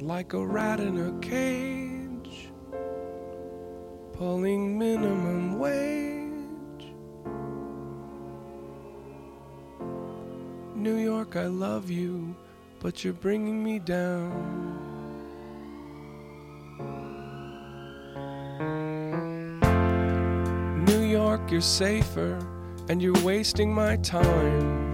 Like 0.01 0.33
a 0.33 0.45
rat 0.45 0.79
in 0.79 0.99
a 0.99 1.19
cage, 1.19 2.49
pulling 4.13 4.77
minimum 4.77 5.57
wage. 5.57 6.93
New 10.75 10.97
York, 10.97 11.35
I 11.35 11.47
love 11.47 11.89
you, 11.89 12.35
but 12.79 13.03
you're 13.03 13.13
bringing 13.13 13.63
me 13.63 13.79
down. 13.79 14.77
New 20.85 21.01
York, 21.01 21.49
you're 21.49 21.59
safer, 21.59 22.37
and 22.87 23.01
you're 23.01 23.19
wasting 23.23 23.73
my 23.73 23.97
time. 23.97 24.86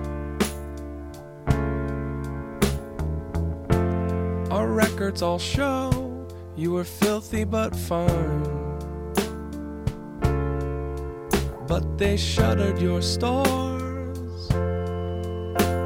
Records 4.73 5.21
all 5.21 5.37
show 5.37 5.91
you 6.55 6.71
were 6.71 6.83
filthy 6.83 7.43
but 7.43 7.75
fine. 7.75 8.43
But 11.67 11.97
they 11.97 12.17
shuttered 12.17 12.79
your 12.81 13.01
stores 13.01 14.49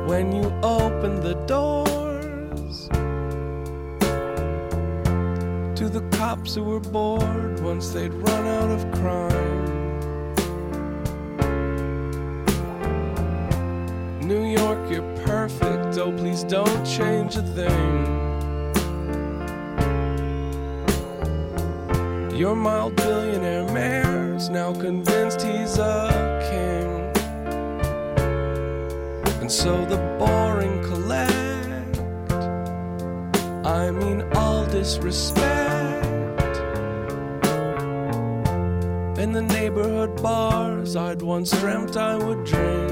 when 0.09 0.31
you 0.31 0.43
opened 0.63 1.21
the 1.21 1.35
doors 1.47 2.87
to 5.77 5.89
the 5.89 6.01
cops 6.17 6.55
who 6.55 6.63
were 6.63 6.79
bored 6.79 7.59
once 7.59 7.89
they'd 7.89 8.13
run 8.13 8.47
out 8.47 8.71
of 8.71 8.91
crime. 8.93 9.65
New 14.21 14.45
York, 14.45 14.91
you're 14.91 15.25
perfect. 15.25 15.97
Oh, 15.97 16.11
please 16.11 16.43
don't 16.43 16.85
change 16.85 17.35
a 17.35 17.41
thing. 17.41 18.26
Your 22.37 22.55
mild 22.55 22.95
billionaire 22.95 23.65
mayor's 23.73 24.47
now 24.49 24.71
convinced 24.71 25.41
he's 25.41 25.79
a 25.79 26.37
king. 26.51 26.87
And 29.41 29.51
so 29.51 29.83
the 29.85 29.97
boring 30.19 30.83
collect. 30.83 31.97
I 33.65 33.89
mean, 33.89 34.21
all 34.35 34.67
disrespect. 34.67 36.05
In 39.17 39.31
the 39.31 39.41
neighborhood 39.41 40.21
bars 40.21 40.95
I'd 40.95 41.23
once 41.23 41.49
dreamt 41.59 41.97
I 41.97 42.17
would 42.17 42.43
drink. 42.45 42.91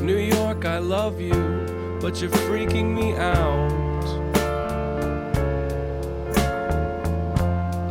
New 0.00 0.16
York, 0.16 0.64
I 0.64 0.78
love 0.78 1.20
you, 1.20 1.98
but 2.00 2.22
you're 2.22 2.30
freaking 2.30 2.94
me 2.94 3.14
out. 3.16 3.73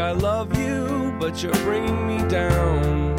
I 0.00 0.12
love 0.12 0.58
you, 0.58 1.14
but 1.20 1.42
you're 1.42 1.52
bringing 1.52 2.06
me 2.06 2.18
down. 2.28 3.16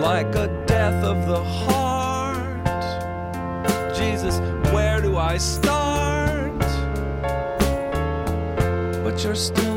Like 0.00 0.34
a 0.34 0.48
death 0.66 1.04
of 1.04 1.26
the 1.28 1.42
heart. 1.42 2.66
Jesus, 3.96 4.40
where 4.72 5.00
do 5.00 5.16
I 5.16 5.38
start? 5.38 6.58
But 9.04 9.22
you're 9.22 9.36
still 9.36 9.67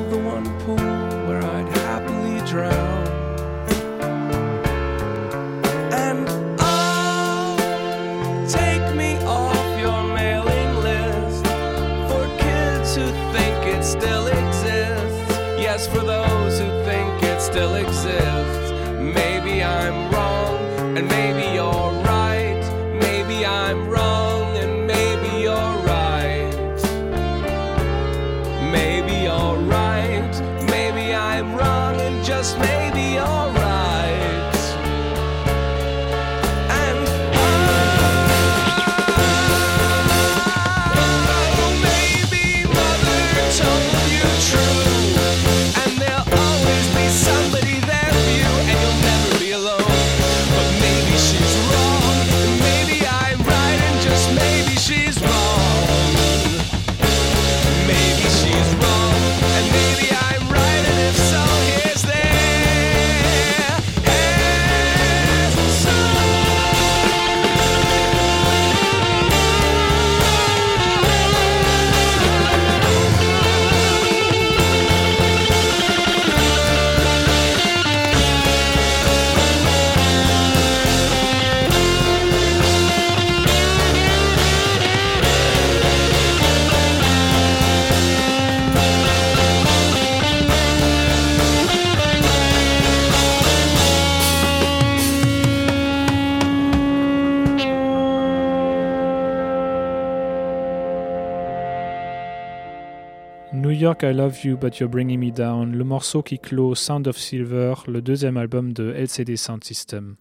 I 104.04 104.14
Love 104.14 104.44
You, 104.44 104.58
But 104.58 104.80
You're 104.80 104.90
Bringing 104.90 105.20
Me 105.20 105.32
Down, 105.32 105.76
le 105.76 105.84
morceau 105.84 106.24
qui 106.24 106.40
clôt 106.40 106.74
Sound 106.76 107.08
of 107.08 107.18
Silver, 107.18 107.74
le 107.88 108.02
deuxième 108.02 108.38
album 108.38 108.74
de 108.74 108.92
LCD 108.94 109.38
Sound 109.38 109.64
System. 109.64 110.16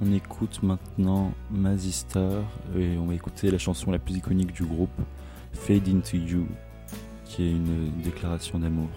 On 0.00 0.12
écoute 0.12 0.62
maintenant 0.62 1.32
Mazistar 1.50 2.42
et 2.78 2.98
on 2.98 3.06
va 3.06 3.14
écouter 3.14 3.50
la 3.50 3.58
chanson 3.58 3.90
la 3.90 3.98
plus 3.98 4.16
iconique 4.16 4.52
du 4.52 4.64
groupe, 4.64 5.00
Fade 5.52 5.88
Into 5.88 6.16
You, 6.16 6.46
qui 7.24 7.44
est 7.44 7.50
une 7.52 7.90
déclaration 8.02 8.58
d'amour. 8.58 8.90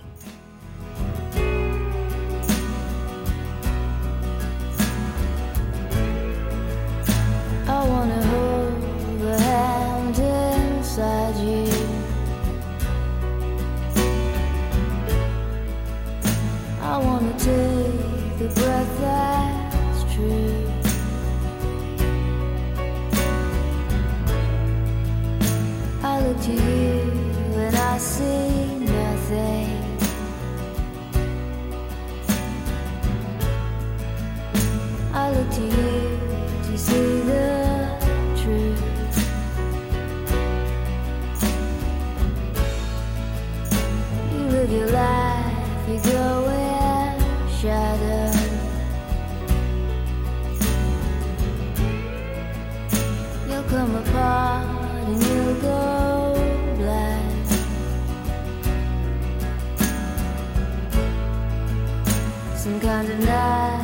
beside 11.00 11.38
you. 11.38 11.66
I 16.82 16.98
wanna 16.98 17.34
take 17.40 18.38
the 18.40 18.50
breath 18.60 18.94
that's 19.00 20.14
true. 20.14 20.68
I 26.04 26.20
look 26.22 26.42
to 26.42 26.52
you 26.52 27.00
and 27.64 27.76
I 27.76 27.98
see 27.98 28.80
nothing. 28.98 29.78
I 35.14 35.32
look 35.32 35.50
to 35.52 35.62
you. 35.62 35.99
Underneath. 62.90 63.79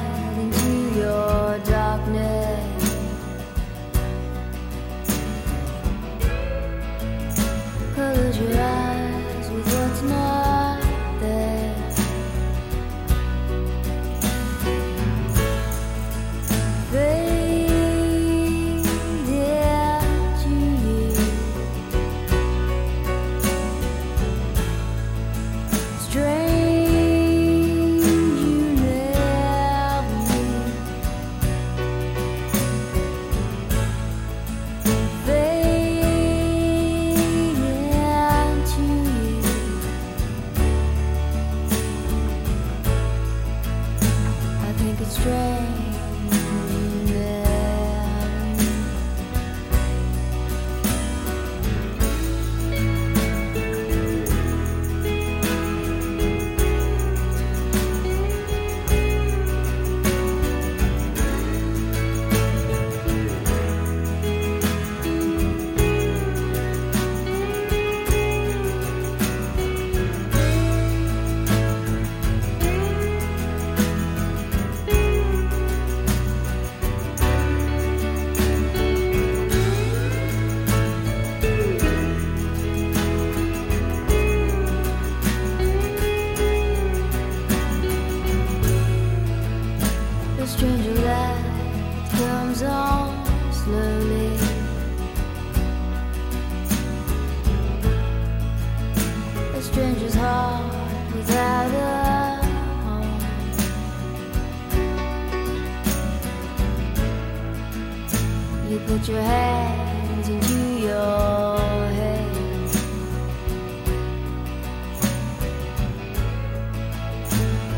You 108.76 108.82
put 108.82 109.08
your 109.08 109.22
hands 109.22 110.28
into 110.28 110.82
your 110.82 111.58
head. 111.96 112.36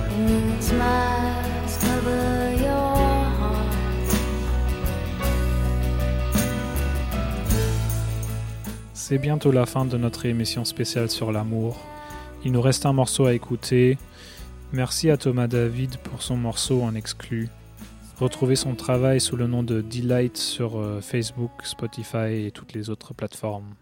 And 0.09 0.27
then 0.27 0.59
smiles 0.59 1.77
cover 1.77 2.55
your 2.57 3.25
heart. 3.37 3.75
C'est 8.95 9.19
bientôt 9.19 9.51
la 9.51 9.67
fin 9.67 9.85
de 9.85 9.99
notre 9.99 10.25
émission 10.25 10.65
spéciale 10.65 11.11
sur 11.11 11.31
l'amour. 11.31 11.77
Il 12.43 12.53
nous 12.53 12.61
reste 12.61 12.87
un 12.87 12.93
morceau 12.93 13.27
à 13.27 13.35
écouter. 13.35 13.99
Merci 14.73 15.11
à 15.11 15.17
Thomas 15.17 15.45
David 15.45 15.97
pour 15.97 16.23
son 16.23 16.37
morceau 16.37 16.81
en 16.81 16.95
exclu. 16.95 17.49
Retrouvez 18.19 18.55
son 18.55 18.73
travail 18.73 19.21
sous 19.21 19.35
le 19.35 19.45
nom 19.45 19.61
de 19.61 19.79
Delight 19.81 20.37
sur 20.37 20.79
euh, 20.79 21.01
Facebook, 21.01 21.51
Spotify 21.61 22.47
et 22.47 22.51
toutes 22.51 22.73
les 22.73 22.89
autres 22.89 23.13
plateformes. 23.13 23.75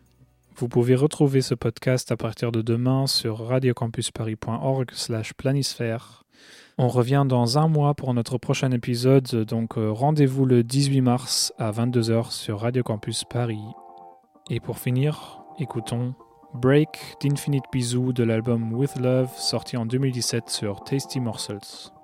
Vous 0.58 0.68
pouvez 0.68 0.96
retrouver 0.96 1.40
ce 1.42 1.56
podcast 1.56 2.12
à 2.12 2.18
partir 2.18 2.52
de 2.52 2.62
demain 2.62 3.08
sur 3.08 3.48
radiocampusparis.org 3.48 4.92
slash 4.92 5.34
planisphère. 5.34 6.26
On 6.78 6.90
revient 6.90 7.24
dans 7.26 7.58
un 7.58 7.70
mois 7.70 7.94
pour 7.94 8.14
notre 8.14 8.38
prochain 8.38 8.72
épisode, 8.72 9.46
donc 9.46 9.78
euh, 9.78 9.90
rendez-vous 9.90 10.46
le 10.46 10.64
18 10.64 11.00
mars 11.00 11.54
à 11.58 11.72
22h 11.72 12.32
sur 12.32 12.60
Radio 12.60 12.84
Campus 12.84 13.24
Paris. 13.24 13.64
Et 14.50 14.60
pour 14.60 14.80
finir, 14.80 15.44
écoutons 15.60 16.14
Break 16.54 17.16
d'Infinite 17.22 17.66
Bisou 17.72 18.12
de 18.12 18.26
l'album 18.26 18.74
With 18.74 18.98
Love 18.98 19.32
sorti 19.38 19.78
en 19.78 19.86
2017 19.86 20.50
sur 20.50 20.84
Tasty 20.84 21.22
Morsels. 21.22 21.95